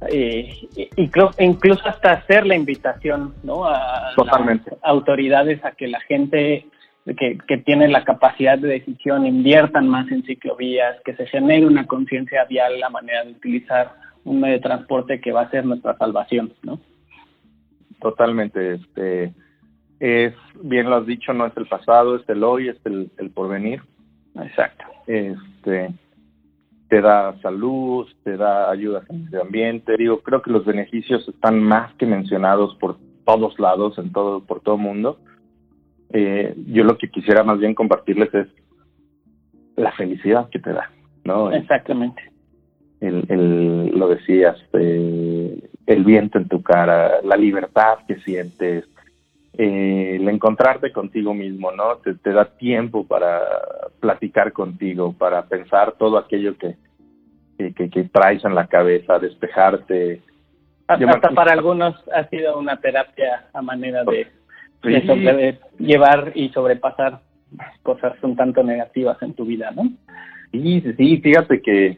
[0.08, 3.66] eh, y creo, incluso hasta hacer la invitación, ¿no?
[3.66, 4.70] A Totalmente.
[4.70, 6.66] las autoridades a que la gente
[7.04, 11.86] que, que, tienen la capacidad de decisión inviertan más en ciclovías, que se genere una
[11.86, 13.92] conciencia vial, la manera de utilizar
[14.24, 16.78] un medio de transporte que va a ser nuestra salvación, ¿no?
[18.00, 19.32] Totalmente, este
[20.00, 23.30] es bien lo has dicho, no es el pasado, es el hoy, es el, el
[23.30, 23.82] porvenir.
[24.34, 24.84] Exacto.
[25.06, 25.92] Este
[26.88, 29.96] te da salud, te da ayuda al medio ambiente.
[29.96, 34.60] Digo, creo que los beneficios están más que mencionados por todos lados, en todo, por
[34.60, 35.18] todo el mundo.
[36.12, 38.46] Eh, yo lo que quisiera más bien compartirles es
[39.76, 40.90] la felicidad que te da,
[41.24, 41.50] ¿no?
[41.50, 42.30] Exactamente.
[43.00, 48.84] El, el, lo decías, eh, el viento en tu cara, la libertad que sientes,
[49.58, 51.96] eh, el encontrarte contigo mismo, ¿no?
[51.96, 53.40] Te, te, da tiempo para
[54.00, 56.76] platicar contigo, para pensar todo aquello que,
[57.58, 60.22] que, que, traes en la cabeza, despejarte.
[60.86, 64.26] Hasta, para algunos ha sido una terapia a manera de
[64.82, 67.20] de llevar y sobrepasar
[67.82, 69.90] cosas un tanto negativas en tu vida, ¿no?
[70.52, 71.96] Sí, sí, fíjate que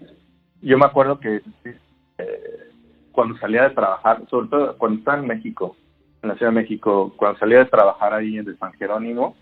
[0.63, 1.43] yo me acuerdo que
[2.19, 2.41] eh,
[3.13, 5.77] cuando salía de trabajar, sobre todo cuando estaba en México,
[6.23, 9.37] en la Ciudad de México, cuando salía de trabajar ahí en San Jerónimo,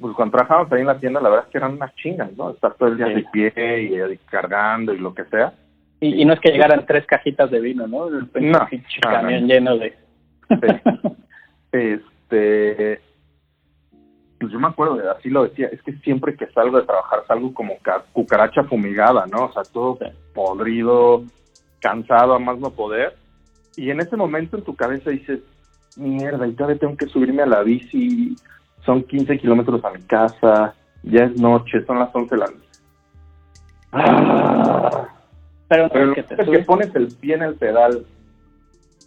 [0.00, 2.50] pues cuando trabajábamos ahí en la tienda, la verdad es que eran unas chingas, ¿no?
[2.50, 5.52] Estar todo el día de pie y, cargando y lo que sea.
[6.00, 8.08] Y, no es que llegaran tres cajitas de vino, ¿no?
[8.08, 8.68] no,
[9.00, 9.96] camión lleno de...
[11.72, 12.00] Sí.
[12.28, 13.00] este
[14.38, 17.24] pues yo me acuerdo de así lo decía, es que siempre que salgo de trabajar
[17.26, 17.74] salgo como
[18.12, 19.46] cucaracha fumigada, ¿no?
[19.46, 19.98] O sea, todo
[20.32, 21.24] podrido,
[21.80, 23.16] cansado a más no poder.
[23.76, 25.40] Y en ese momento en tu cabeza dices,
[25.96, 28.36] mierda, y todavía tengo que subirme a la bici,
[28.84, 32.68] son 15 kilómetros a mi casa, ya es noche, son las 11 de la noche.
[33.90, 35.08] Ah.
[35.68, 38.06] Pero, es que, pones el pie en el pedal,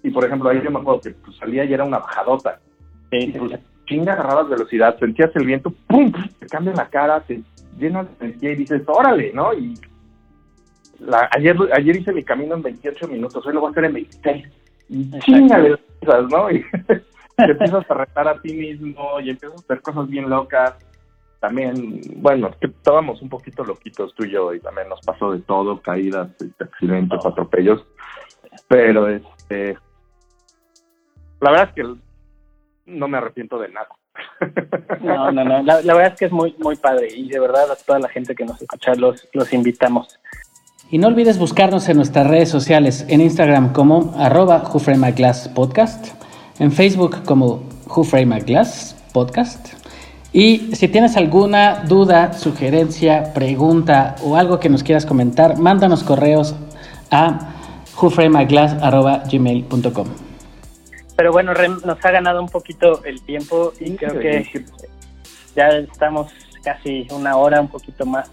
[0.04, 2.60] y por ejemplo, ahí yo me acuerdo que pues, salía y era una bajadota
[3.12, 6.12] Pues, chinga agarrabas velocidad, sentías el viento, ¡pum!
[6.39, 7.41] Te cambia la cara, te
[7.78, 9.53] llenas de energía y dices, órale, ¿no?
[9.53, 9.74] Y
[10.99, 13.93] la, ayer, ayer hice mi camino en 28 minutos, hoy lo voy a hacer en
[13.93, 14.47] 26.
[14.89, 15.78] Y chingale
[16.30, 16.51] ¿no?
[16.51, 16.64] Y
[17.36, 20.76] te empiezas a retar a ti mismo y empiezas a hacer cosas bien locas.
[21.41, 25.39] También, bueno, que estábamos un poquito loquitos tú y yo y también nos pasó de
[25.39, 27.84] todo, caídas, este, accidentes, atropellos.
[28.68, 29.78] Pero este
[31.41, 31.95] la verdad es que
[32.86, 33.90] no me arrepiento de nada.
[35.02, 35.64] No, no, no.
[35.64, 38.36] La, verdad es que es muy, muy padre y de verdad a toda la gente
[38.36, 40.20] que nos escucha los, los invitamos.
[40.92, 44.64] Y no olvides buscarnos en nuestras redes sociales, en Instagram como arroba
[45.56, 46.08] Podcast,
[46.60, 49.74] en Facebook como Who Frame a Glass Podcast.
[50.34, 56.56] Y si tienes alguna duda, sugerencia, pregunta o algo que nos quieras comentar, mándanos correos
[57.10, 57.54] a
[58.02, 60.31] whoframeaglass.gmail.com
[61.22, 64.66] Pero bueno, Rem, nos ha ganado un poquito el tiempo y creo que
[65.56, 66.32] ya estamos
[66.64, 68.32] casi una hora, un poquito más.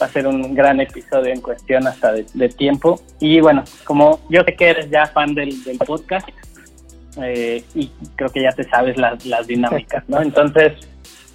[0.00, 2.98] Va a ser un gran episodio en cuestión hasta de, tiempo.
[3.20, 5.54] Y bueno, como yo sé que eres ya fan del,
[5.86, 6.26] podcast
[7.22, 10.22] eh, y creo que ya te sabes las, las dinámicas, ¿no?
[10.22, 10.72] Entonces,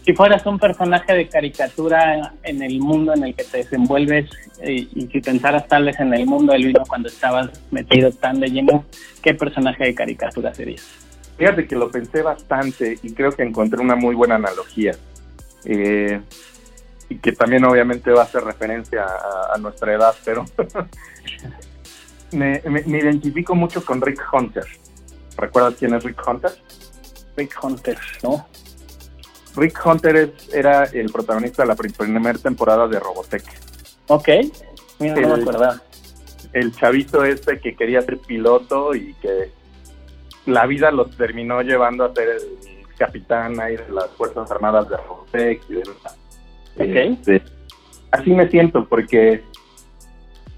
[0.10, 4.28] si fueras un personaje de caricatura en el mundo en el que te desenvuelves
[4.60, 8.40] eh, y, si pensaras tal vez en el mundo del vino cuando estabas metido tan
[8.40, 8.86] de lleno,
[9.22, 10.82] ¿qué personaje de caricatura serías?
[11.38, 14.94] Fíjate que lo pensé bastante y creo que encontré una muy buena analogía.
[15.66, 16.20] Eh,
[17.08, 19.06] y que también obviamente va a hacer referencia
[19.54, 20.44] a, nuestra edad, pero
[22.32, 24.66] me, identifico mucho con Rick Hunter.
[25.38, 26.52] ¿Recuerdas quién es Rick Hunter?
[27.38, 28.48] Rick Hunter, ¿no?
[29.56, 33.44] Rick Hunter era el protagonista de la primera temporada de Robotech.
[34.08, 34.30] Ok,
[35.00, 35.82] Mira, no me acuerdo.
[36.54, 39.52] El chavito este que quería ser piloto y que
[40.46, 44.98] la vida lo terminó llevando a ser el capitán ahí de las Fuerzas Armadas de
[44.98, 46.18] Robotech y demás.
[46.76, 47.14] Okay.
[47.14, 47.44] Este,
[48.12, 49.44] así me siento porque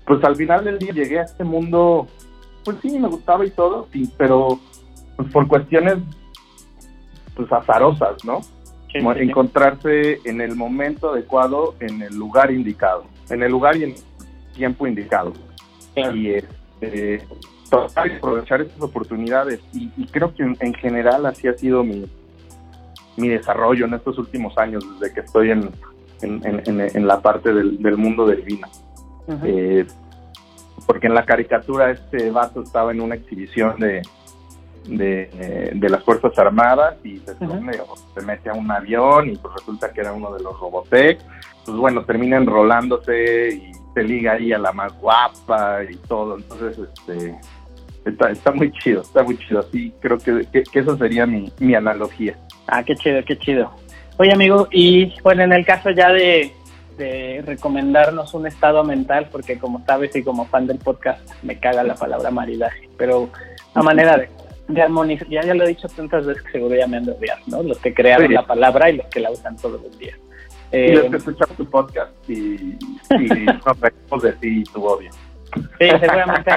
[0.06, 2.08] pues al final del día llegué a este mundo,
[2.66, 4.60] pues sí, me gustaba y todo, sí, pero
[5.16, 5.98] pues, por cuestiones
[7.36, 8.42] pues azarosas, ¿no?
[8.94, 14.54] Encontrarse en el momento adecuado, en el lugar indicado, en el lugar y en el
[14.54, 15.34] tiempo indicado.
[15.96, 17.22] Y este,
[17.96, 19.60] aprovechar esas oportunidades.
[19.74, 22.06] Y, creo que en, general así ha sido mi,
[23.18, 25.70] mi desarrollo en estos últimos años, desde que estoy en,
[26.22, 28.68] en, la parte del, mundo del vino.
[29.44, 29.86] Eh,
[30.86, 34.02] porque en la caricatura este vaso estaba en una exhibición de,
[34.86, 39.92] de, de las Fuerzas Armadas y se, se, mete a un avión y pues resulta
[39.92, 41.20] que era uno de los Robotech.
[41.66, 46.38] Pues bueno, termina enrolándose y se liga ahí a la más guapa y todo.
[46.38, 47.36] Entonces, este
[48.06, 49.60] está, está muy chido, está muy chido.
[49.60, 52.36] Así creo que, que, eso sería mi, mi analogía.
[52.68, 53.72] Ah, qué chido, qué chido.
[54.18, 56.52] Oye, amigo, y bueno, en el caso ya de,
[56.98, 61.84] de recomendarnos un estado mental, porque como sabes y como fan del podcast me caga
[61.84, 63.30] la palabra maridaje, pero
[63.74, 64.30] a manera de
[64.74, 67.12] de armonizar, ya, ya lo he dicho tantas veces que seguro ya me han de
[67.12, 67.64] odiar, ¿no?
[67.64, 70.18] Los que crearon la palabra y los que la usan todos los días.
[70.72, 72.78] y los eh, que escuchan tu podcast y, y
[74.12, 75.12] nos de ti y tu odio.
[75.80, 76.52] Sí, seguramente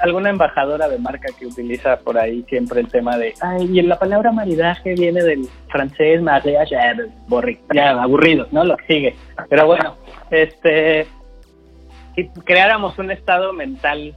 [0.00, 3.98] alguna embajadora de marca que utiliza por ahí siempre el tema de, ay, y la
[3.98, 6.74] palabra maridaje viene del francés mariage,
[7.72, 8.64] ya aburrido, ¿no?
[8.64, 9.16] Lo que sigue.
[9.48, 9.96] Pero bueno,
[10.30, 11.06] este,
[12.14, 14.14] si creáramos un estado mental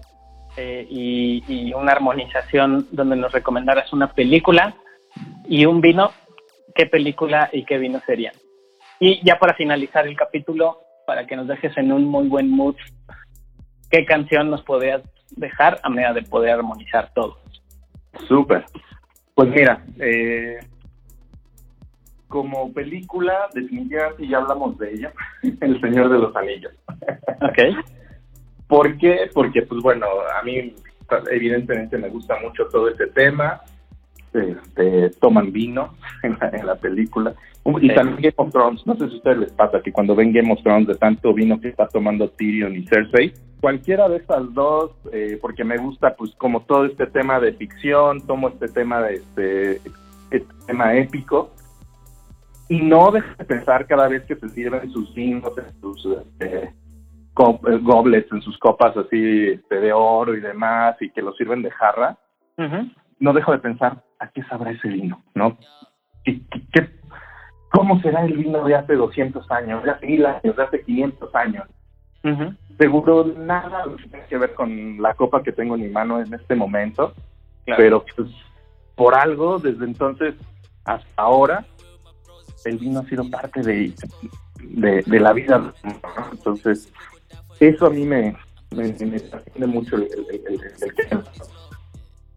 [0.58, 4.76] eh, y, una armonización donde nos recomendaras una película
[5.48, 6.12] y un vino,
[6.74, 8.34] ¿qué película y qué vino serían?
[9.00, 12.76] Y ya para finalizar el capítulo, para que nos dejes en un muy buen mood,
[13.92, 17.38] ¿qué canción nos podrías dejar a medida de poder armonizar todo?
[18.28, 18.66] Súper.
[19.36, 20.58] Pues mira, eh,
[22.28, 25.14] como película, definitivamente ya hablamos de ella,
[25.62, 26.74] El Señor de los Anillos.
[27.42, 27.60] Ok.
[28.68, 29.30] ¿Por qué?
[29.34, 30.06] Porque, pues bueno,
[30.38, 30.74] a mí
[31.32, 33.62] evidentemente me gusta mucho todo este tema.
[34.34, 37.34] Este, toman vino en la, película.
[37.82, 38.86] Y también Game of Thrones.
[38.86, 41.34] No sé si a ustedes les pasa que cuando ven Game of Thrones de tanto
[41.34, 46.16] vino que está tomando Tyrion y Cersei, cualquiera de estas dos, eh, porque me gusta
[46.16, 49.72] pues como todo este tema de ficción, tomo este tema de este,
[50.32, 51.52] este tema épico.
[52.70, 56.06] Y no deje de pensar cada vez que se sirven sus vinos, en sus...
[56.42, 56.70] Eh,
[57.38, 61.72] goblets en sus copas así este, de oro y demás y que lo sirven de
[61.72, 62.18] jarra,
[63.20, 65.58] no dejo de pensar a qué sabrá ese vino, ¿no?
[66.24, 66.42] ¿Qué,
[66.74, 66.90] qué,
[67.72, 71.36] cómo será el vino de hace 200 años, de hace mil años, de hace 500
[71.36, 71.66] años?
[72.78, 76.56] Seguro nada tiene que ver con la copa que tengo en mi mano en este
[76.56, 77.14] momento,
[77.66, 78.30] pero pues,
[78.96, 80.36] por algo desde entonces
[80.84, 81.66] hasta ahora
[82.66, 83.94] el vino ha sido parte de,
[84.62, 85.74] de, de la vida.
[86.32, 86.92] Entonces,
[87.60, 88.36] eso a mí me,
[88.76, 90.08] me, mucho el,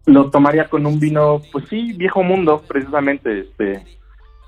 [0.05, 3.83] Lo tomaría con un vino, pues sí, viejo mundo, precisamente, este,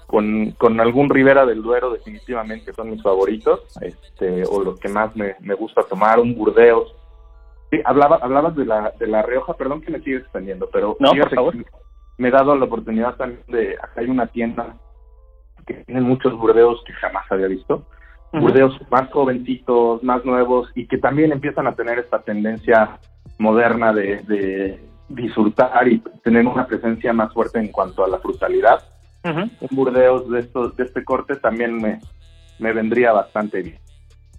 [0.07, 5.15] con, con algún Ribera del Duero, definitivamente son mis favoritos, este, o lo que más
[5.15, 6.95] me, gusta tomar, un Burdeos.
[7.71, 11.11] Sí, hablaba, hablabas de la, de la Rioja, perdón que me sigue extendiendo, pero no,
[11.11, 11.55] por favor.
[12.17, 14.77] me he dado la oportunidad también de, acá hay una tienda
[15.65, 17.85] que tiene muchos Burdeos que jamás había visto,
[18.33, 22.97] Burdeos más jovencitos, más nuevos y que también empiezan a tener esta tendencia
[23.37, 24.79] moderna de,
[25.09, 28.83] disfrutar y tener una presencia más fuerte en cuanto a la frutalidad.
[29.23, 31.99] Un Burdeos de, estos, de este corte también me,
[32.59, 33.77] me vendría bastante bien.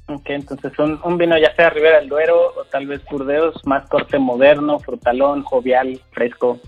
[0.09, 3.88] Ok, entonces un, un vino ya sea Ribera del Duero o tal vez Burdeos, más
[3.88, 6.59] corte moderno, frutalón, jovial, fresco,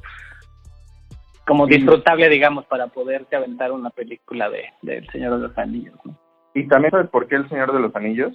[1.47, 5.95] como disfrutable, digamos, para poderte aventar una película de, de El Señor de los Anillos.
[6.05, 6.17] ¿no?
[6.57, 8.33] ¿Y también sabes por qué El Señor de los Anillos?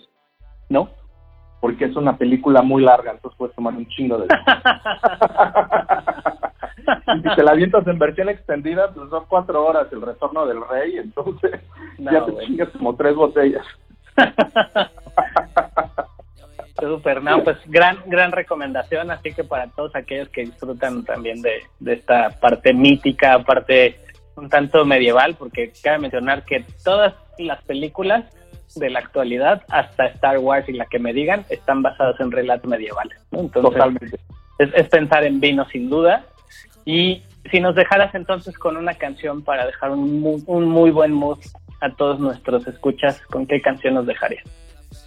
[0.70, 0.92] ¿No?
[1.60, 4.28] Porque es una película muy larga, entonces puedes tomar un chingo de...
[7.18, 10.62] y si te la avientas en versión extendida, pues son cuatro horas el retorno del
[10.68, 11.62] rey, entonces
[11.98, 13.66] No, ya te chingas como tres botellas.
[16.80, 21.64] Súper, no, pues gran, gran recomendación, así que para todos aquellos que disfrutan también de,
[21.80, 24.00] de esta parte mítica, parte
[24.42, 28.26] un tanto medieval, porque cabe mencionar que todas las películas
[28.76, 32.68] de la actualidad, hasta Star Wars y la que me digan, están basadas en relatos
[32.70, 33.18] medievales.
[33.32, 33.42] ¿no?
[33.42, 34.20] Entonces, Totalmente.
[34.58, 36.26] es, es pensar en vino sin duda.
[36.86, 37.22] Y
[37.52, 41.40] si nos dejaras entonces con una canción para dejar un muy, un muy buen mood
[41.82, 44.44] a todos nuestros escuchas, ¿con qué canción nos dejarías?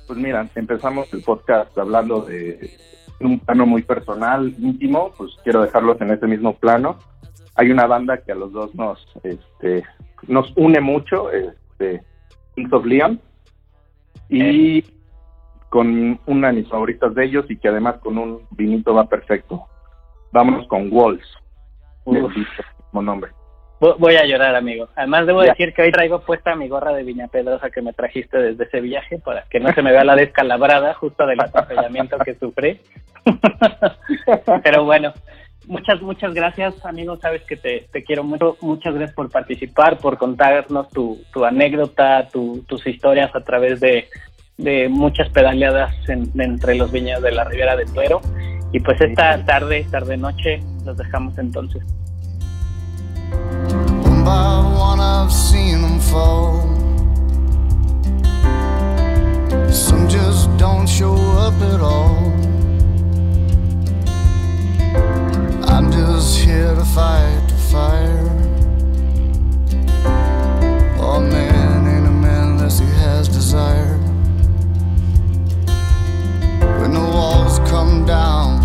[0.06, 2.70] Pues mira, empezamos el podcast hablando de
[3.20, 6.98] un plano muy personal, íntimo, pues quiero dejarlos en ese mismo plano.
[7.56, 9.84] Hay una banda que a los dos nos, este,
[10.26, 12.02] nos une mucho, este,
[12.54, 13.20] Kings of Leon,
[14.28, 14.82] y
[15.68, 19.64] con una de mis favoritas de ellos y que además con un vinito va perfecto.
[20.32, 21.26] Vámonos con Walls,
[22.06, 23.30] mismo nombre.
[23.80, 24.88] Vo- Voy a llorar, amigo.
[24.96, 25.50] Además, debo Ya.
[25.50, 28.80] decir que hoy traigo puesta mi gorra de Viña Pedrosa que me trajiste desde ese
[28.80, 32.80] viaje para que no se me vea la descalabrada justo del atropellamiento que sufrí.
[34.62, 35.12] Pero bueno,
[35.66, 37.16] muchas, muchas gracias, amigo.
[37.20, 38.56] Sabes que te, te quiero mucho.
[38.60, 44.08] Muchas gracias por participar, por contarnos tu, tu anécdota, tu- tus historias a través de,
[44.56, 48.20] de muchas pedaleadas en- entre los viñedos de la Ribera del Duero.
[48.72, 51.82] Y pues esta tarde, tarde noche, los dejamos entonces.
[54.04, 56.62] One by one, I've seen them fall.
[59.70, 62.32] Some just don't show up at all.
[65.74, 68.26] I'm just here to fight the fire.
[71.00, 73.98] A man ain't a man unless he has desire.
[76.80, 78.63] When the walls come down.